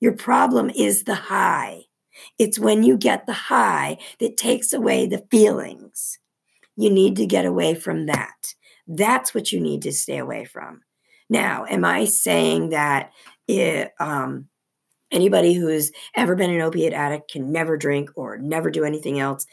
Your 0.00 0.12
problem 0.12 0.68
is 0.68 1.04
the 1.04 1.14
high. 1.14 1.84
It's 2.38 2.58
when 2.58 2.82
you 2.82 2.98
get 2.98 3.24
the 3.24 3.32
high 3.32 3.96
that 4.20 4.36
takes 4.36 4.74
away 4.74 5.06
the 5.06 5.24
feelings. 5.30 6.18
You 6.78 6.90
need 6.90 7.16
to 7.16 7.26
get 7.26 7.44
away 7.44 7.74
from 7.74 8.06
that. 8.06 8.54
That's 8.86 9.34
what 9.34 9.50
you 9.50 9.60
need 9.60 9.82
to 9.82 9.92
stay 9.92 10.18
away 10.18 10.44
from. 10.44 10.82
Now, 11.28 11.66
am 11.68 11.84
I 11.84 12.04
saying 12.04 12.70
that 12.70 13.10
it, 13.48 13.90
um, 13.98 14.48
anybody 15.10 15.54
who's 15.54 15.90
ever 16.14 16.36
been 16.36 16.50
an 16.50 16.60
opiate 16.60 16.92
addict 16.92 17.32
can 17.32 17.50
never 17.50 17.76
drink 17.76 18.10
or 18.14 18.38
never 18.38 18.70
do 18.70 18.84
anything 18.84 19.18
else? 19.18 19.44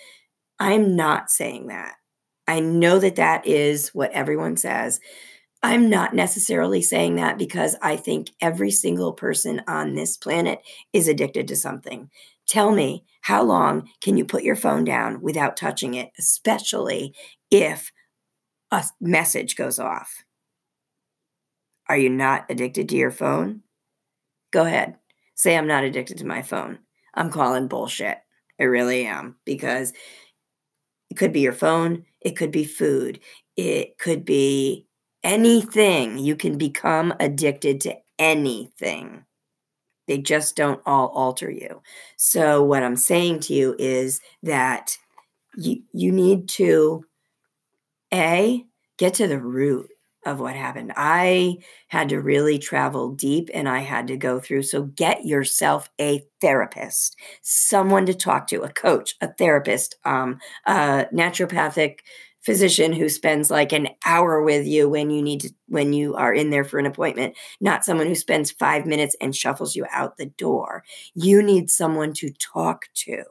I'm 0.60 0.96
not 0.96 1.32
saying 1.32 1.68
that. 1.68 1.96
I 2.48 2.60
know 2.60 3.00
that 3.00 3.16
that 3.16 3.48
is 3.48 3.90
what 3.90 4.12
everyone 4.12 4.56
says. 4.56 5.00
I'm 5.64 5.90
not 5.90 6.14
necessarily 6.14 6.84
saying 6.84 7.16
that 7.16 7.40
because 7.40 7.76
I 7.82 7.96
think 7.96 8.30
every 8.40 8.70
single 8.70 9.14
person 9.14 9.64
on 9.68 9.96
this 9.96 10.16
planet 10.16 10.60
is 10.94 11.08
addicted 11.08 11.48
to 11.48 11.56
something. 11.56 12.12
Tell 12.48 12.72
me, 12.72 13.06
how 13.22 13.44
long 13.44 13.90
can 14.02 14.18
you 14.18 14.26
put 14.26 14.44
your 14.44 14.56
phone 14.56 14.84
down 14.84 15.22
without 15.22 15.58
touching 15.58 15.96
it, 15.96 16.12
especially 16.20 17.16
if 17.50 17.92
a 18.72 18.84
message 19.02 19.56
goes 19.56 19.80
off? 19.80 20.24
Are 21.88 21.98
you 21.98 22.10
not 22.10 22.46
addicted 22.50 22.90
to 22.90 22.96
your 22.96 23.12
phone? 23.12 23.62
Go 24.52 24.66
ahead. 24.66 24.96
Say, 25.36 25.58
I'm 25.58 25.68
not 25.68 25.84
addicted 25.84 26.18
to 26.20 26.26
my 26.26 26.42
phone. 26.42 26.80
I'm 27.14 27.30
calling 27.30 27.68
bullshit. 27.68 28.20
I 28.60 28.64
really 28.64 29.06
am 29.06 29.36
because 29.46 29.92
it 31.10 31.18
could 31.18 31.34
be 31.34 31.42
your 31.42 31.54
phone, 31.54 32.06
it 32.22 32.32
could 32.38 32.52
be 32.52 32.64
food, 32.64 33.20
it 33.56 33.98
could 33.98 34.26
be 34.26 34.88
anything. 35.24 36.18
You 36.18 36.36
can 36.36 36.58
become 36.58 37.14
addicted 37.20 37.82
to 37.82 37.96
anything. 38.18 39.26
They 40.08 40.18
just 40.18 40.56
don't 40.56 40.82
all 40.86 41.08
alter 41.10 41.50
you. 41.50 41.82
So 42.18 42.64
what 42.64 42.84
I'm 42.84 42.96
saying 42.96 43.42
to 43.42 43.54
you 43.54 43.76
is 43.80 44.22
that 44.44 44.98
you 45.58 45.82
you 45.94 46.12
need 46.12 46.50
to 46.50 47.06
a 48.14 48.66
get 48.98 49.16
to 49.16 49.28
the 49.28 49.40
root 49.40 49.90
of 50.26 50.40
what 50.40 50.56
happened. 50.56 50.92
I 50.96 51.58
had 51.88 52.10
to 52.10 52.20
really 52.20 52.58
travel 52.58 53.12
deep 53.12 53.50
and 53.54 53.70
I 53.70 53.80
had 53.80 54.08
to 54.08 54.18
go 54.18 54.40
through. 54.40 54.64
So 54.64 54.84
get 54.84 55.26
yourself 55.26 55.90
a 56.02 56.26
therapist, 56.42 57.16
someone 57.44 58.08
to 58.08 58.14
talk 58.14 58.48
to, 58.48 58.62
a 58.62 58.70
coach, 58.70 59.16
a 59.22 59.32
therapist, 59.34 59.96
um, 60.04 60.40
a 60.66 61.06
naturopathic 61.14 62.00
physician 62.46 62.94
who 62.94 63.10
spends 63.10 63.50
like 63.50 63.74
an 63.74 63.88
hour 64.06 64.42
with 64.44 64.66
you 64.66 64.88
when 64.88 65.10
you 65.10 65.22
need 65.22 65.42
to 65.42 65.50
when 65.68 65.94
you 65.94 66.16
are 66.16 66.34
in 66.34 66.52
there 66.52 66.64
for 66.64 66.78
an 66.78 66.86
appointment 66.86 67.36
not 67.60 67.84
someone 67.84 68.08
who 68.08 68.16
spends 68.16 68.52
5 68.52 68.86
minutes 68.86 69.16
and 69.20 69.36
shuffles 69.36 69.76
you 69.76 69.86
out 69.92 70.18
the 70.18 70.28
door 70.28 70.84
you 71.16 71.42
need 71.42 71.70
someone 71.70 72.14
to 72.14 72.30
talk 72.32 72.86
to 72.94 73.24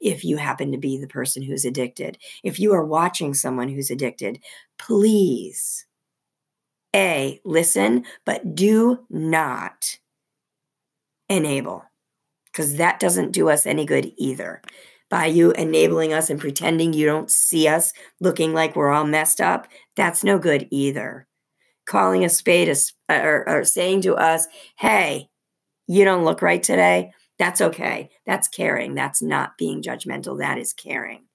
if 0.00 0.24
you 0.24 0.36
happen 0.36 0.70
to 0.72 0.78
be 0.78 0.98
the 0.98 1.08
person 1.08 1.42
who's 1.42 1.64
addicted 1.64 2.18
if 2.44 2.60
you 2.60 2.72
are 2.74 2.84
watching 2.84 3.34
someone 3.34 3.68
who's 3.68 3.90
addicted 3.90 4.38
please 4.78 5.86
a, 6.96 7.40
listen, 7.44 8.04
but 8.24 8.54
do 8.54 9.00
not 9.10 9.98
enable, 11.28 11.84
because 12.46 12.76
that 12.76 12.98
doesn't 12.98 13.32
do 13.32 13.50
us 13.50 13.66
any 13.66 13.84
good 13.84 14.10
either. 14.16 14.62
By 15.10 15.26
you 15.26 15.52
enabling 15.52 16.12
us 16.12 16.28
and 16.30 16.38
pretending 16.38 16.92
you 16.92 17.06
don't 17.06 17.30
see 17.30 17.66
us 17.66 17.92
looking 18.20 18.52
like 18.52 18.76
we're 18.76 18.90
all 18.90 19.06
messed 19.06 19.40
up, 19.40 19.66
that's 19.96 20.22
no 20.22 20.38
good 20.38 20.68
either. 20.70 21.26
Calling 21.86 22.24
a 22.24 22.28
spade 22.28 22.68
a, 22.68 22.76
or, 23.10 23.48
or 23.48 23.64
saying 23.64 24.02
to 24.02 24.14
us, 24.14 24.46
hey, 24.78 25.28
you 25.86 26.04
don't 26.04 26.24
look 26.24 26.42
right 26.42 26.62
today, 26.62 27.12
that's 27.38 27.60
okay. 27.60 28.10
That's 28.26 28.48
caring. 28.48 28.94
That's 28.94 29.22
not 29.22 29.56
being 29.56 29.82
judgmental. 29.82 30.38
That 30.40 30.58
is 30.58 30.72
caring 30.72 31.28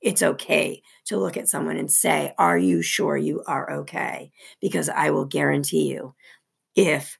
it's 0.00 0.22
okay 0.22 0.82
to 1.06 1.18
look 1.18 1.36
at 1.36 1.48
someone 1.48 1.76
and 1.76 1.90
say, 1.90 2.34
Are 2.38 2.58
you 2.58 2.82
sure 2.82 3.16
you 3.16 3.42
are 3.46 3.70
okay? 3.72 4.30
Because 4.60 4.88
I 4.88 5.10
will 5.10 5.24
guarantee 5.24 5.90
you, 5.90 6.14
if 6.74 7.18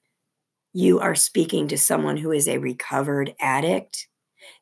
you 0.73 0.99
are 0.99 1.15
speaking 1.15 1.67
to 1.69 1.77
someone 1.77 2.17
who 2.17 2.31
is 2.31 2.47
a 2.47 2.59
recovered 2.59 3.33
addict, 3.39 4.07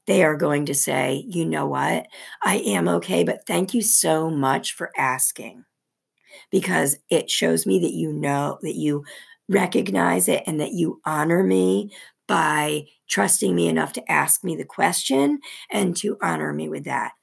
they 0.06 0.24
are 0.24 0.36
going 0.36 0.66
to 0.68 0.74
say, 0.74 1.24
You 1.28 1.46
know 1.46 1.68
what? 1.68 2.08
I 2.44 2.58
am 2.58 2.88
okay, 2.88 3.24
but 3.24 3.46
thank 3.48 3.74
you 3.74 3.82
so 3.82 4.30
much 4.30 4.74
for 4.74 4.92
asking 4.98 5.66
because 6.52 6.98
it 7.10 7.30
shows 7.30 7.66
me 7.66 7.80
that 7.80 7.94
you 7.94 8.14
know 8.14 8.58
that 8.62 8.76
you 8.76 9.04
recognize 9.50 10.28
it 10.28 10.44
and 10.46 10.60
that 10.60 10.74
you 10.74 11.02
honor 11.06 11.44
me 11.44 11.92
by 12.28 12.86
trusting 13.10 13.56
me 13.56 13.68
enough 13.68 13.94
to 13.94 14.12
ask 14.12 14.44
me 14.44 14.56
the 14.56 14.66
question 14.66 15.40
and 15.72 15.96
to 15.96 16.18
honor 16.22 16.52
me 16.54 16.68
with 16.68 16.84
that 16.84 17.14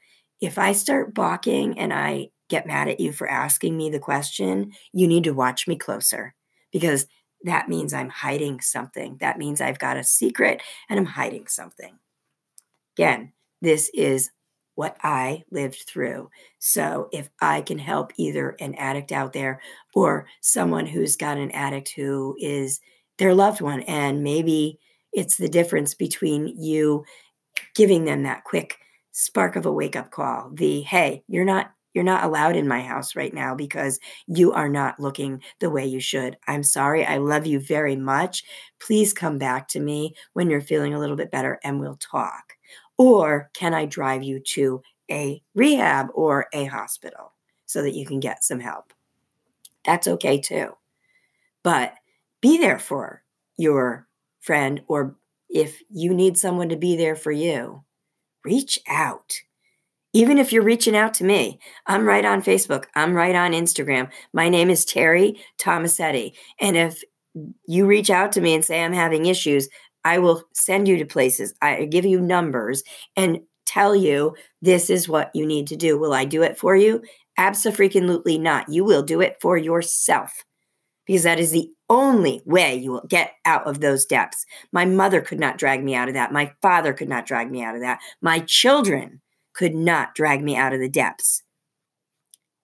if 0.40 0.58
I 0.58 0.72
start 0.72 1.14
balking 1.14 1.78
and 1.78 1.92
I 1.92 2.28
get 2.50 2.66
mad 2.66 2.88
at 2.88 3.00
you 3.00 3.12
for 3.12 3.28
asking 3.28 3.76
me 3.76 3.90
the 3.90 3.98
question, 3.98 4.72
you 4.92 5.08
need 5.08 5.24
to 5.24 5.32
watch 5.32 5.66
me 5.66 5.76
closer 5.76 6.34
because 6.72 7.06
that 7.44 7.68
means 7.68 7.94
I'm 7.94 8.10
hiding 8.10 8.60
something. 8.60 9.16
That 9.20 9.38
means 9.38 9.60
I've 9.60 9.78
got 9.78 9.96
a 9.96 10.04
secret 10.04 10.62
and 10.88 10.98
I'm 10.98 11.06
hiding 11.06 11.46
something. 11.46 11.98
Again, 12.96 13.32
this 13.60 13.90
is 13.94 14.30
what 14.74 14.96
I 15.02 15.44
lived 15.50 15.84
through. 15.88 16.30
So 16.58 17.08
if 17.12 17.28
I 17.40 17.60
can 17.62 17.78
help 17.78 18.12
either 18.16 18.56
an 18.60 18.74
addict 18.74 19.12
out 19.12 19.32
there 19.32 19.60
or 19.94 20.26
someone 20.40 20.86
who's 20.86 21.16
got 21.16 21.38
an 21.38 21.50
addict 21.52 21.90
who 21.94 22.36
is 22.40 22.80
their 23.18 23.34
loved 23.34 23.60
one, 23.60 23.82
and 23.82 24.22
maybe 24.24 24.78
it's 25.12 25.36
the 25.36 25.48
difference 25.48 25.94
between 25.94 26.48
you 26.48 27.04
giving 27.74 28.04
them 28.04 28.22
that 28.22 28.44
quick 28.44 28.78
spark 29.12 29.56
of 29.56 29.66
a 29.66 29.72
wake 29.72 29.94
up 29.96 30.10
call 30.10 30.50
the 30.54 30.82
hey 30.82 31.22
you're 31.28 31.44
not 31.44 31.70
you're 31.94 32.02
not 32.02 32.24
allowed 32.24 32.56
in 32.56 32.66
my 32.66 32.80
house 32.82 33.14
right 33.14 33.32
now 33.32 33.54
because 33.54 34.00
you 34.26 34.52
are 34.52 34.68
not 34.68 34.98
looking 34.98 35.40
the 35.60 35.70
way 35.70 35.86
you 35.86 36.00
should. 36.00 36.36
I'm 36.48 36.64
sorry. 36.64 37.06
I 37.06 37.18
love 37.18 37.46
you 37.46 37.60
very 37.60 37.94
much. 37.94 38.42
Please 38.80 39.12
come 39.12 39.38
back 39.38 39.68
to 39.68 39.80
me 39.80 40.14
when 40.32 40.50
you're 40.50 40.60
feeling 40.60 40.92
a 40.92 40.98
little 40.98 41.14
bit 41.14 41.30
better 41.30 41.60
and 41.62 41.78
we'll 41.78 41.96
talk. 41.98 42.53
Or 42.96 43.50
can 43.54 43.74
I 43.74 43.86
drive 43.86 44.22
you 44.22 44.40
to 44.40 44.82
a 45.10 45.42
rehab 45.54 46.08
or 46.14 46.46
a 46.52 46.64
hospital 46.66 47.32
so 47.66 47.82
that 47.82 47.94
you 47.94 48.06
can 48.06 48.20
get 48.20 48.44
some 48.44 48.60
help? 48.60 48.92
That's 49.84 50.08
okay 50.08 50.40
too. 50.40 50.70
But 51.62 51.94
be 52.40 52.58
there 52.58 52.78
for 52.78 53.22
your 53.56 54.06
friend, 54.40 54.82
or 54.88 55.16
if 55.48 55.82
you 55.90 56.14
need 56.14 56.36
someone 56.36 56.68
to 56.68 56.76
be 56.76 56.96
there 56.96 57.16
for 57.16 57.32
you, 57.32 57.84
reach 58.44 58.78
out. 58.88 59.34
Even 60.12 60.38
if 60.38 60.52
you're 60.52 60.62
reaching 60.62 60.94
out 60.94 61.14
to 61.14 61.24
me, 61.24 61.58
I'm 61.86 62.04
right 62.04 62.24
on 62.24 62.42
Facebook. 62.42 62.84
I'm 62.94 63.14
right 63.14 63.34
on 63.34 63.52
Instagram. 63.52 64.10
My 64.32 64.48
name 64.48 64.70
is 64.70 64.84
Terry 64.84 65.40
Tomasetti. 65.58 66.34
And 66.60 66.76
if 66.76 67.02
you 67.66 67.86
reach 67.86 68.10
out 68.10 68.30
to 68.32 68.40
me 68.40 68.54
and 68.54 68.64
say 68.64 68.84
I'm 68.84 68.92
having 68.92 69.26
issues, 69.26 69.68
I 70.04 70.18
will 70.18 70.42
send 70.52 70.88
you 70.88 70.96
to 70.98 71.04
places. 71.04 71.54
I 71.62 71.84
give 71.84 72.04
you 72.04 72.20
numbers 72.20 72.82
and 73.16 73.40
tell 73.66 73.96
you 73.96 74.34
this 74.62 74.90
is 74.90 75.08
what 75.08 75.30
you 75.34 75.46
need 75.46 75.66
to 75.68 75.76
do. 75.76 75.98
Will 75.98 76.12
I 76.12 76.24
do 76.24 76.42
it 76.42 76.58
for 76.58 76.76
you? 76.76 77.02
Absolutely 77.36 78.38
not. 78.38 78.68
You 78.68 78.84
will 78.84 79.02
do 79.02 79.20
it 79.20 79.38
for 79.40 79.56
yourself 79.56 80.44
because 81.06 81.24
that 81.24 81.40
is 81.40 81.50
the 81.50 81.70
only 81.90 82.42
way 82.46 82.74
you 82.76 82.92
will 82.92 83.06
get 83.08 83.32
out 83.44 83.66
of 83.66 83.80
those 83.80 84.06
depths. 84.06 84.46
My 84.72 84.84
mother 84.84 85.20
could 85.20 85.38
not 85.40 85.58
drag 85.58 85.84
me 85.84 85.94
out 85.94 86.08
of 86.08 86.14
that. 86.14 86.32
My 86.32 86.52
father 86.62 86.92
could 86.92 87.08
not 87.08 87.26
drag 87.26 87.50
me 87.50 87.62
out 87.62 87.74
of 87.74 87.80
that. 87.82 88.00
My 88.22 88.40
children 88.40 89.20
could 89.52 89.74
not 89.74 90.14
drag 90.14 90.42
me 90.42 90.56
out 90.56 90.72
of 90.72 90.80
the 90.80 90.88
depths. 90.88 91.42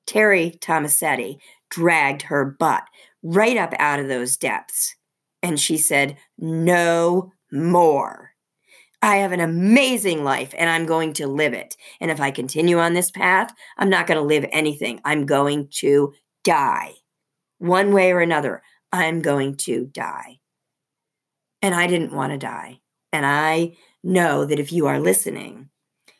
Terry 0.07 0.53
Tomasetti 0.61 1.39
dragged 1.69 2.23
her 2.23 2.45
butt 2.45 2.85
right 3.23 3.57
up 3.57 3.75
out 3.79 4.01
of 4.01 4.09
those 4.09 4.37
depths. 4.37 4.97
And 5.43 5.59
she 5.59 5.79
said, 5.79 6.17
No 6.39 7.33
more. 7.51 8.31
I 9.03 9.17
have 9.17 9.33
an 9.33 9.41
amazing 9.41 10.25
life 10.25 10.55
and 10.59 10.69
I'm 10.69 10.85
going 10.85 11.15
to 11.15 11.27
live 11.27 11.55
it. 11.55 11.77
And 12.01 12.11
if 12.11 12.21
I 12.21 12.31
continue 12.31 12.79
on 12.79 12.93
this 12.93 13.11
path, 13.11 13.53
I'm 13.79 13.89
not 13.89 14.07
going 14.07 14.19
to 14.19 14.27
live 14.27 14.45
anything. 14.53 15.01
I'm 15.05 15.25
going 15.25 15.69
to 15.77 16.13
die 16.45 16.93
one 17.59 17.93
way 17.93 18.13
or 18.13 18.21
another. 18.21 18.63
I'm 18.93 19.23
going 19.23 19.57
to 19.59 19.87
die. 19.87 20.41
And 21.63 21.75
I 21.75 21.87
didn't 21.87 22.15
want 22.15 22.33
to 22.33 22.39
die. 22.39 22.81
And 23.13 23.25
I 23.25 23.77
know 24.03 24.45
that 24.45 24.59
if 24.59 24.73
you 24.73 24.87
are 24.87 25.01
listening, 25.01 25.71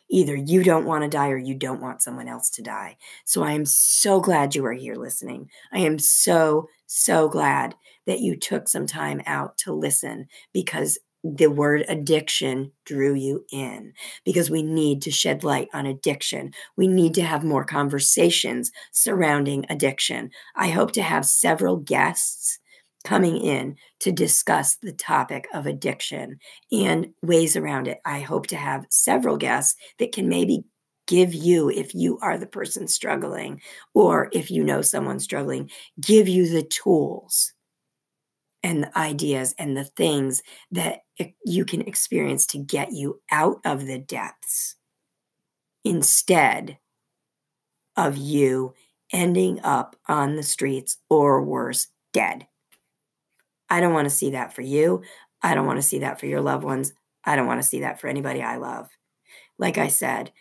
either 0.09 0.35
you 0.35 0.63
don't 0.63 0.85
want 0.85 1.03
to 1.03 1.09
die 1.09 1.29
or 1.29 1.37
you 1.37 1.55
don't 1.55 1.81
want 1.81 2.01
someone 2.01 2.27
else 2.27 2.49
to 2.51 2.61
die. 2.61 2.97
So 3.25 3.43
I 3.43 3.53
am 3.53 3.65
so 3.65 4.19
glad 4.19 4.55
you 4.55 4.65
are 4.65 4.73
here 4.73 4.95
listening. 4.95 5.49
I 5.71 5.79
am 5.79 5.99
so, 5.99 6.67
so 6.85 7.29
glad 7.29 7.75
that 8.07 8.19
you 8.19 8.35
took 8.35 8.67
some 8.67 8.87
time 8.87 9.21
out 9.25 9.57
to 9.59 9.73
listen 9.73 10.27
because 10.53 10.97
the 11.23 11.47
word 11.47 11.85
addiction 11.87 12.71
drew 12.85 13.13
you 13.13 13.45
in 13.51 13.93
because 14.25 14.49
we 14.49 14.63
need 14.63 15.03
to 15.03 15.11
shed 15.11 15.43
light 15.43 15.67
on 15.73 15.85
addiction. 15.85 16.51
We 16.77 16.87
need 16.87 17.13
to 17.15 17.21
have 17.21 17.43
more 17.43 17.63
conversations 17.63 18.71
surrounding 18.91 19.65
addiction. 19.69 20.31
I 20.55 20.69
hope 20.69 20.93
to 20.93 21.03
have 21.03 21.25
several 21.25 21.77
guests 21.77 22.59
coming 23.03 23.37
in 23.37 23.75
to 23.99 24.11
discuss 24.11 24.77
the 24.77 24.93
topic 24.93 25.47
of 25.53 25.65
addiction 25.65 26.39
and 26.71 27.07
ways 27.21 27.55
around 27.55 27.87
it. 27.87 27.99
I 28.05 28.21
hope 28.21 28.47
to 28.47 28.57
have 28.57 28.85
several 28.89 29.37
guests 29.37 29.75
that 29.99 30.11
can 30.11 30.27
maybe 30.27 30.63
give 31.07 31.33
you, 31.33 31.69
if 31.69 31.93
you 31.93 32.19
are 32.21 32.37
the 32.37 32.47
person 32.47 32.87
struggling, 32.87 33.61
or 33.93 34.29
if 34.31 34.51
you 34.51 34.63
know 34.63 34.81
someone 34.81 35.19
struggling, 35.19 35.69
give 35.99 36.27
you 36.27 36.47
the 36.47 36.63
tools 36.63 37.53
and 38.63 38.83
the 38.83 38.97
ideas 38.97 39.55
and 39.57 39.75
the 39.75 39.83
things 39.83 40.41
that 40.71 41.01
you 41.45 41.65
can 41.65 41.81
experience 41.81 42.45
to 42.47 42.57
get 42.59 42.91
you 42.91 43.21
out 43.31 43.59
of 43.65 43.85
the 43.85 43.97
depths 43.97 44.75
instead 45.83 46.77
of 47.97 48.17
you 48.17 48.73
ending 49.11 49.59
up 49.63 49.95
on 50.07 50.35
the 50.35 50.43
streets 50.43 50.97
or 51.09 51.43
worse, 51.43 51.87
dead. 52.13 52.47
I 53.69 53.81
don't 53.81 53.93
want 53.93 54.05
to 54.05 54.15
see 54.15 54.31
that 54.31 54.53
for 54.53 54.61
you. 54.61 55.01
I 55.41 55.55
don't 55.55 55.65
want 55.65 55.77
to 55.77 55.87
see 55.87 55.99
that 55.99 56.19
for 56.19 56.27
your 56.27 56.41
loved 56.41 56.63
ones. 56.63 56.93
I 57.25 57.35
don't 57.35 57.47
want 57.47 57.61
to 57.61 57.67
see 57.67 57.81
that 57.81 57.99
for 57.99 58.07
anybody 58.07 58.41
I 58.41 58.57
love. 58.57 58.89
Like 59.57 59.77
I 59.77 59.87
said, 59.87 60.31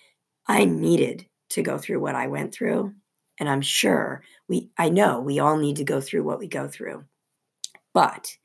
I 0.47 0.65
needed 0.65 1.27
to 1.51 1.63
go 1.63 1.79
through 1.79 2.01
what 2.01 2.15
I 2.15 2.27
went 2.27 2.53
through. 2.53 2.95
And 3.39 3.49
I'm 3.49 3.63
sure 3.63 4.23
we, 4.49 4.71
I 4.77 4.89
know 4.91 5.21
we 5.21 5.39
all 5.39 5.57
need 5.57 5.77
to 5.77 5.85
go 5.85 6.01
through 6.01 6.25
what 6.25 6.39
we 6.39 6.49
go 6.49 6.69
through. 6.69 7.05
But 7.93 8.37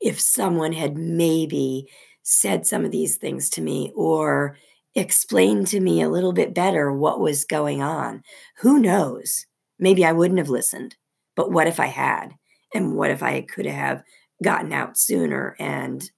if 0.00 0.20
someone 0.20 0.72
had 0.72 0.96
maybe 0.96 1.88
said 2.22 2.66
some 2.66 2.84
of 2.84 2.90
these 2.90 3.16
things 3.16 3.50
to 3.50 3.62
me 3.62 3.92
or 3.96 4.56
explained 4.94 5.66
to 5.68 5.80
me 5.80 6.02
a 6.02 6.08
little 6.08 6.32
bit 6.32 6.54
better 6.54 6.92
what 6.92 7.20
was 7.20 7.44
going 7.44 7.82
on, 7.82 8.22
who 8.58 8.78
knows? 8.78 9.46
Maybe 9.78 10.04
I 10.04 10.12
wouldn't 10.12 10.38
have 10.38 10.48
listened. 10.48 10.96
But 11.36 11.52
what 11.52 11.66
if 11.68 11.80
I 11.80 11.86
had? 11.86 12.34
And 12.74 12.96
what 12.96 13.10
if 13.10 13.22
I 13.22 13.42
could 13.42 13.66
have 13.66 14.02
gotten 14.42 14.72
out 14.72 14.98
sooner 14.98 15.56
and 15.58 16.10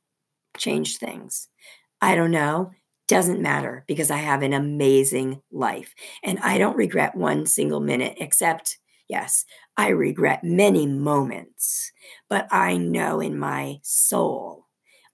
change 0.59 0.99
things? 0.99 1.49
I 2.01 2.15
don't 2.15 2.31
know. 2.31 2.73
Doesn't 3.09 3.43
matter 3.43 3.85
because 3.89 4.11
I 4.11 4.19
have 4.19 4.43
an 4.43 4.53
amazing 4.53 5.43
life 5.51 5.95
and 6.23 6.39
I 6.41 6.59
don't 6.59 6.77
regret 6.77 7.17
one 7.17 7.47
single 7.47 7.81
minute, 7.81 8.17
except, 8.21 8.79
yes, 9.11 9.45
I 9.77 9.89
regret 9.89 10.45
many 10.45 10.87
moments, 10.87 11.93
but 12.29 12.47
I 12.51 12.77
know 12.77 13.21
in 13.21 13.39
my 13.39 13.81
soul 13.83 14.67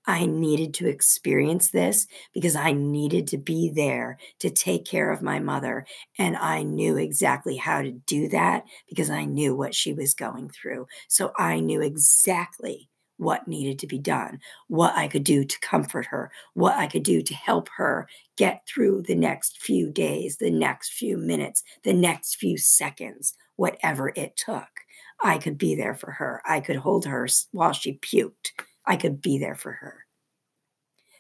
I 0.07 0.27
needed 0.27 0.73
to 0.75 0.89
experience 0.89 1.71
this 1.71 2.07
because 2.33 2.55
I 2.55 2.73
needed 2.73 3.27
to 3.29 3.39
be 3.39 3.71
there 3.75 4.19
to 4.39 4.51
take 4.51 4.85
care 4.85 5.11
of 5.11 5.21
my 5.21 5.41
mother. 5.41 5.85
And 6.17 6.37
I 6.37 6.63
knew 6.63 6.97
exactly 6.97 7.57
how 7.57 7.83
to 7.83 7.91
do 7.91 8.29
that 8.29 8.65
because 8.89 9.11
I 9.11 9.25
knew 9.25 9.57
what 9.57 9.75
she 9.75 9.93
was 9.93 10.15
going 10.15 10.49
through. 10.51 10.87
So 11.09 11.33
I 11.37 11.59
knew 11.59 11.83
exactly 11.83 12.89
what 13.19 13.49
needed 13.49 13.79
to 13.81 13.87
be 13.87 13.99
done, 13.99 14.41
what 14.69 14.95
I 14.97 15.09
could 15.09 15.25
do 15.25 15.45
to 15.45 15.61
comfort 15.61 16.07
her, 16.07 16.31
what 16.55 16.77
I 16.77 16.87
could 16.87 17.03
do 17.03 17.23
to 17.23 17.35
help 17.35 17.69
her 17.77 18.09
get 18.37 18.63
through 18.67 19.03
the 19.03 19.15
next 19.15 19.63
few 19.63 19.91
days, 19.91 20.37
the 20.37 20.51
next 20.51 20.93
few 20.93 21.17
minutes, 21.17 21.63
the 21.83 21.95
next 21.95 22.37
few 22.37 22.59
seconds, 22.59 23.35
whatever 23.57 24.13
it 24.15 24.37
took. 24.37 24.69
I 25.23 25.39
could 25.39 25.57
be 25.57 25.75
there 25.75 25.95
for 25.95 26.13
her. 26.13 26.43
I 26.45 26.61
could 26.61 26.77
hold 26.77 27.07
her 27.07 27.27
while 27.53 27.73
she 27.73 27.99
puked. 27.99 28.53
I 28.85 28.97
could 28.97 29.23
be 29.23 29.39
there 29.39 29.55
for 29.55 29.73
her. 29.73 30.05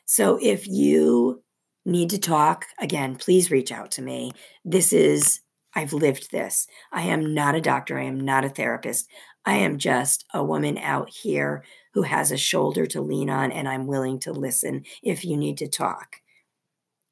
So 0.04 0.38
if 0.40 0.68
you 0.68 1.42
need 1.84 2.10
to 2.10 2.18
talk, 2.18 2.66
again, 2.78 3.16
please 3.16 3.50
reach 3.50 3.72
out 3.72 3.90
to 3.92 4.02
me. 4.02 4.32
This 4.64 4.92
is, 4.92 5.40
I've 5.74 5.92
lived 5.92 6.30
this. 6.30 6.66
I 6.92 7.02
am 7.02 7.34
not 7.34 7.54
a 7.54 7.60
doctor. 7.60 7.98
I 7.98 8.04
am 8.04 8.20
not 8.20 8.44
a 8.44 8.48
therapist. 8.48 9.08
I 9.44 9.56
am 9.56 9.78
just 9.78 10.24
a 10.34 10.44
woman 10.44 10.76
out 10.78 11.08
here 11.08 11.64
who 11.96 12.02
has 12.02 12.30
a 12.30 12.36
shoulder 12.36 12.84
to 12.84 13.00
lean 13.00 13.30
on, 13.30 13.50
and 13.50 13.66
I'm 13.66 13.86
willing 13.86 14.18
to 14.20 14.32
listen 14.32 14.84
if 15.02 15.24
you 15.24 15.34
need 15.34 15.56
to 15.56 15.66
talk. 15.66 16.16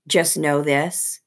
Just 0.06 0.36
know 0.36 0.60
this 0.60 1.22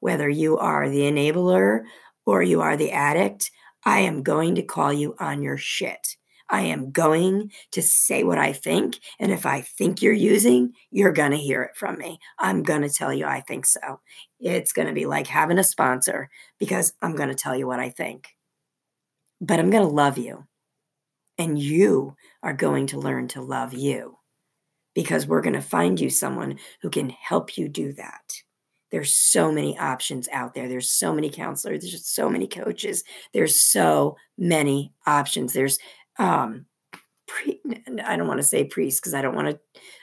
whether 0.00 0.28
you 0.28 0.58
are 0.58 0.88
the 0.88 1.02
enabler 1.02 1.84
or 2.26 2.42
you 2.42 2.60
are 2.62 2.76
the 2.76 2.90
addict, 2.90 3.52
I 3.84 4.00
am 4.00 4.24
going 4.24 4.56
to 4.56 4.62
call 4.64 4.92
you 4.92 5.14
on 5.20 5.40
your 5.40 5.56
shit. 5.56 6.16
I 6.50 6.62
am 6.62 6.90
going 6.90 7.52
to 7.70 7.80
say 7.80 8.24
what 8.24 8.38
I 8.38 8.52
think. 8.52 8.98
And 9.20 9.30
if 9.30 9.46
I 9.46 9.60
think 9.60 10.02
you're 10.02 10.12
using, 10.12 10.72
you're 10.90 11.12
going 11.12 11.30
to 11.30 11.36
hear 11.36 11.62
it 11.62 11.76
from 11.76 11.98
me. 11.98 12.18
I'm 12.40 12.64
going 12.64 12.82
to 12.82 12.90
tell 12.90 13.14
you 13.14 13.24
I 13.24 13.40
think 13.40 13.66
so. 13.66 14.00
It's 14.40 14.72
going 14.72 14.88
to 14.88 14.94
be 14.94 15.06
like 15.06 15.28
having 15.28 15.58
a 15.58 15.64
sponsor 15.64 16.28
because 16.58 16.92
I'm 17.00 17.14
going 17.14 17.28
to 17.28 17.36
tell 17.36 17.56
you 17.56 17.68
what 17.68 17.78
I 17.78 17.90
think. 17.90 18.30
But 19.40 19.60
I'm 19.60 19.70
going 19.70 19.86
to 19.86 19.94
love 19.94 20.18
you. 20.18 20.44
And 21.38 21.58
you 21.58 22.16
are 22.42 22.54
going 22.54 22.86
to 22.88 22.98
learn 22.98 23.28
to 23.28 23.42
love 23.42 23.74
you 23.74 24.18
because 24.94 25.26
we're 25.26 25.42
going 25.42 25.52
to 25.54 25.60
find 25.60 26.00
you 26.00 26.08
someone 26.08 26.58
who 26.80 26.88
can 26.88 27.10
help 27.10 27.58
you 27.58 27.68
do 27.68 27.92
that. 27.92 28.32
There's 28.90 29.14
so 29.14 29.52
many 29.52 29.78
options 29.78 30.28
out 30.32 30.54
there. 30.54 30.68
There's 30.68 30.90
so 30.90 31.12
many 31.12 31.28
counselors. 31.28 31.82
There's 31.82 32.06
so 32.06 32.30
many 32.30 32.46
coaches. 32.46 33.04
There's 33.34 33.60
so 33.60 34.16
many 34.38 34.92
options. 35.06 35.52
There's 35.52 35.78
um, 36.18 36.66
pre- 37.26 37.60
I 38.04 38.16
don't 38.16 38.28
want 38.28 38.40
to 38.40 38.46
say 38.46 38.64
priest 38.64 39.02
because 39.02 39.14
I 39.14 39.22
don't 39.22 39.34
want 39.34 39.48
to 39.48 39.58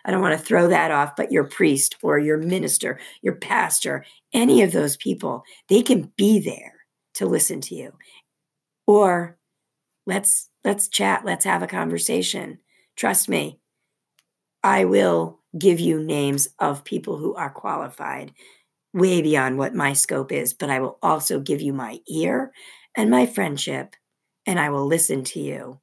I 0.06 0.12
don't 0.12 0.22
want 0.22 0.38
to 0.38 0.46
throw 0.46 0.68
that 0.68 0.92
off, 0.92 1.16
but 1.16 1.32
your 1.32 1.46
priest 1.46 1.96
or 2.02 2.20
your 2.20 2.38
minister, 2.38 3.00
your 3.22 3.36
pastor, 3.36 4.06
any 4.34 4.62
of 4.62 4.72
those 4.72 4.98
people, 4.98 5.44
they 5.70 5.82
can 5.82 6.12
be 6.18 6.40
there 6.40 6.74
to 7.16 7.26
listen 7.26 7.62
to 7.62 7.76
you. 7.76 7.94
Or 8.86 9.38
let's 10.06 10.50
let's 10.64 10.88
chat, 10.88 11.26
let's 11.26 11.46
have 11.46 11.64
a 11.64 11.68
conversation. 11.68 12.60
Trust 12.96 13.30
me. 13.30 13.60
I 14.64 14.86
will 14.86 15.40
give 15.58 15.80
you 15.80 16.02
names 16.02 16.48
of 16.60 16.84
people 16.84 17.18
who 17.18 17.36
are 17.36 17.50
qualified 17.50 18.34
way 18.94 19.22
beyond 19.22 19.58
what 19.58 19.76
my 19.76 19.94
scope 19.94 20.32
is, 20.32 20.54
but 20.54 20.70
I 20.70 20.80
will 20.80 21.00
also 21.04 21.40
give 21.40 21.62
you 21.62 21.74
my 21.74 22.00
ear 22.08 22.52
and 22.96 23.10
my 23.10 23.26
friendship 23.26 23.96
and 24.46 24.60
I 24.60 24.70
will 24.70 24.86
listen 24.86 25.24
to 25.26 25.40
you 25.40 25.80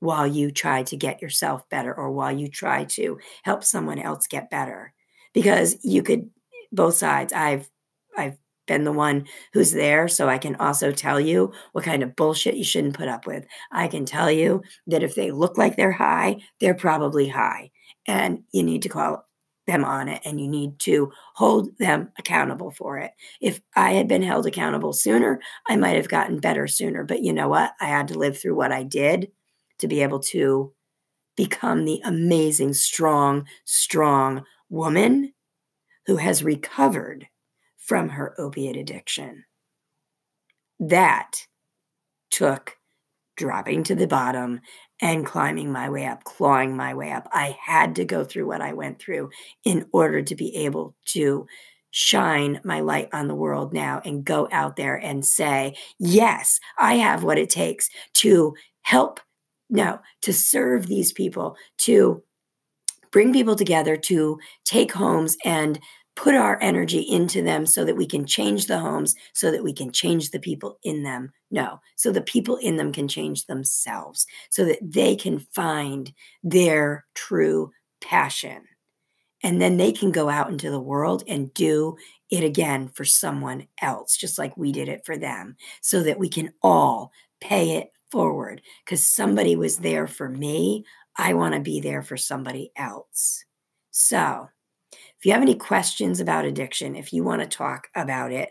while 0.00 0.26
you 0.26 0.50
try 0.50 0.82
to 0.84 0.96
get 0.96 1.22
yourself 1.22 1.68
better 1.68 1.94
or 1.94 2.10
while 2.10 2.32
you 2.32 2.48
try 2.48 2.84
to 2.84 3.18
help 3.42 3.64
someone 3.64 3.98
else 3.98 4.26
get 4.26 4.50
better 4.50 4.92
because 5.32 5.78
you 5.84 6.02
could 6.02 6.30
both 6.72 6.94
sides 6.94 7.32
i've 7.32 7.68
i've 8.16 8.38
been 8.70 8.84
the 8.84 8.92
one 8.92 9.26
who's 9.52 9.72
there 9.72 10.06
so 10.06 10.28
i 10.28 10.38
can 10.38 10.54
also 10.56 10.92
tell 10.92 11.18
you 11.18 11.52
what 11.72 11.84
kind 11.84 12.04
of 12.04 12.14
bullshit 12.14 12.54
you 12.54 12.62
shouldn't 12.62 12.96
put 12.96 13.08
up 13.08 13.26
with 13.26 13.44
i 13.72 13.88
can 13.88 14.04
tell 14.04 14.30
you 14.30 14.62
that 14.86 15.02
if 15.02 15.16
they 15.16 15.32
look 15.32 15.58
like 15.58 15.76
they're 15.76 15.90
high 15.90 16.36
they're 16.60 16.72
probably 16.72 17.28
high 17.28 17.68
and 18.06 18.44
you 18.52 18.62
need 18.62 18.82
to 18.82 18.88
call 18.88 19.26
them 19.66 19.84
on 19.84 20.08
it 20.08 20.20
and 20.24 20.40
you 20.40 20.48
need 20.48 20.78
to 20.80 21.12
hold 21.34 21.76
them 21.78 22.10
accountable 22.18 22.70
for 22.70 22.98
it. 22.98 23.12
If 23.40 23.60
I 23.76 23.92
had 23.92 24.08
been 24.08 24.22
held 24.22 24.46
accountable 24.46 24.92
sooner, 24.92 25.40
I 25.68 25.76
might 25.76 25.96
have 25.96 26.08
gotten 26.08 26.40
better 26.40 26.66
sooner. 26.66 27.04
But 27.04 27.22
you 27.22 27.32
know 27.32 27.48
what? 27.48 27.72
I 27.80 27.86
had 27.86 28.08
to 28.08 28.18
live 28.18 28.38
through 28.38 28.56
what 28.56 28.72
I 28.72 28.82
did 28.82 29.30
to 29.78 29.88
be 29.88 30.02
able 30.02 30.20
to 30.20 30.72
become 31.36 31.84
the 31.84 32.00
amazing, 32.04 32.74
strong, 32.74 33.46
strong 33.64 34.44
woman 34.68 35.32
who 36.06 36.16
has 36.16 36.42
recovered 36.42 37.28
from 37.90 38.08
her 38.08 38.36
opiate 38.38 38.76
addiction. 38.76 39.42
That 40.78 41.32
took 42.30 42.76
dropping 43.36 43.82
to 43.82 43.96
the 43.96 44.06
bottom 44.06 44.60
and 45.00 45.26
climbing 45.26 45.72
my 45.72 45.90
way 45.90 46.06
up, 46.06 46.22
clawing 46.22 46.76
my 46.76 46.94
way 46.94 47.10
up. 47.10 47.26
I 47.32 47.58
had 47.60 47.96
to 47.96 48.04
go 48.04 48.22
through 48.22 48.46
what 48.46 48.60
I 48.60 48.74
went 48.74 49.00
through 49.00 49.30
in 49.64 49.86
order 49.90 50.22
to 50.22 50.36
be 50.36 50.54
able 50.54 50.94
to 51.06 51.48
shine 51.90 52.60
my 52.62 52.78
light 52.78 53.08
on 53.12 53.26
the 53.26 53.34
world 53.34 53.74
now 53.74 54.00
and 54.04 54.24
go 54.24 54.46
out 54.52 54.76
there 54.76 54.94
and 54.94 55.26
say, 55.26 55.74
yes, 55.98 56.60
I 56.78 56.94
have 56.94 57.24
what 57.24 57.38
it 57.38 57.50
takes 57.50 57.90
to 58.18 58.54
help 58.82 59.18
no, 59.68 59.98
to 60.22 60.32
serve 60.32 60.86
these 60.86 61.12
people, 61.12 61.56
to 61.78 62.22
bring 63.10 63.32
people 63.32 63.56
together, 63.56 63.96
to 63.96 64.38
take 64.64 64.92
homes 64.92 65.36
and 65.44 65.80
put 66.20 66.34
our 66.34 66.58
energy 66.60 67.00
into 67.00 67.40
them 67.40 67.64
so 67.64 67.82
that 67.82 67.96
we 67.96 68.04
can 68.04 68.26
change 68.26 68.66
the 68.66 68.78
homes, 68.78 69.14
so 69.32 69.50
that 69.50 69.64
we 69.64 69.72
can 69.72 69.90
change 69.90 70.30
the 70.30 70.38
people 70.38 70.78
in 70.84 71.02
them. 71.02 71.32
No, 71.50 71.80
so 71.96 72.12
the 72.12 72.20
people 72.20 72.56
in 72.56 72.76
them 72.76 72.92
can 72.92 73.08
change 73.08 73.46
themselves, 73.46 74.26
so 74.50 74.66
that 74.66 74.80
they 74.82 75.16
can 75.16 75.38
find 75.38 76.12
their 76.42 77.06
true 77.14 77.70
passion. 78.02 78.64
And 79.42 79.62
then 79.62 79.78
they 79.78 79.92
can 79.92 80.12
go 80.12 80.28
out 80.28 80.50
into 80.50 80.70
the 80.70 80.78
world 80.78 81.24
and 81.26 81.54
do 81.54 81.96
it 82.30 82.44
again 82.44 82.88
for 82.88 83.06
someone 83.06 83.66
else, 83.80 84.14
just 84.14 84.38
like 84.38 84.54
we 84.58 84.72
did 84.72 84.90
it 84.90 85.06
for 85.06 85.16
them, 85.16 85.56
so 85.80 86.02
that 86.02 86.18
we 86.18 86.28
can 86.28 86.52
all 86.62 87.12
pay 87.40 87.78
it 87.78 87.92
forward 88.10 88.60
because 88.84 89.06
somebody 89.06 89.56
was 89.56 89.78
there 89.78 90.06
for 90.06 90.28
me. 90.28 90.84
I 91.16 91.32
want 91.32 91.54
to 91.54 91.60
be 91.60 91.80
there 91.80 92.02
for 92.02 92.18
somebody 92.18 92.72
else. 92.76 93.42
So, 93.90 94.48
if 95.20 95.26
you 95.26 95.32
have 95.32 95.42
any 95.42 95.54
questions 95.54 96.20
about 96.20 96.46
addiction, 96.46 96.96
if 96.96 97.12
you 97.12 97.22
want 97.22 97.42
to 97.42 97.46
talk 97.48 97.88
about 97.94 98.32
it, 98.32 98.50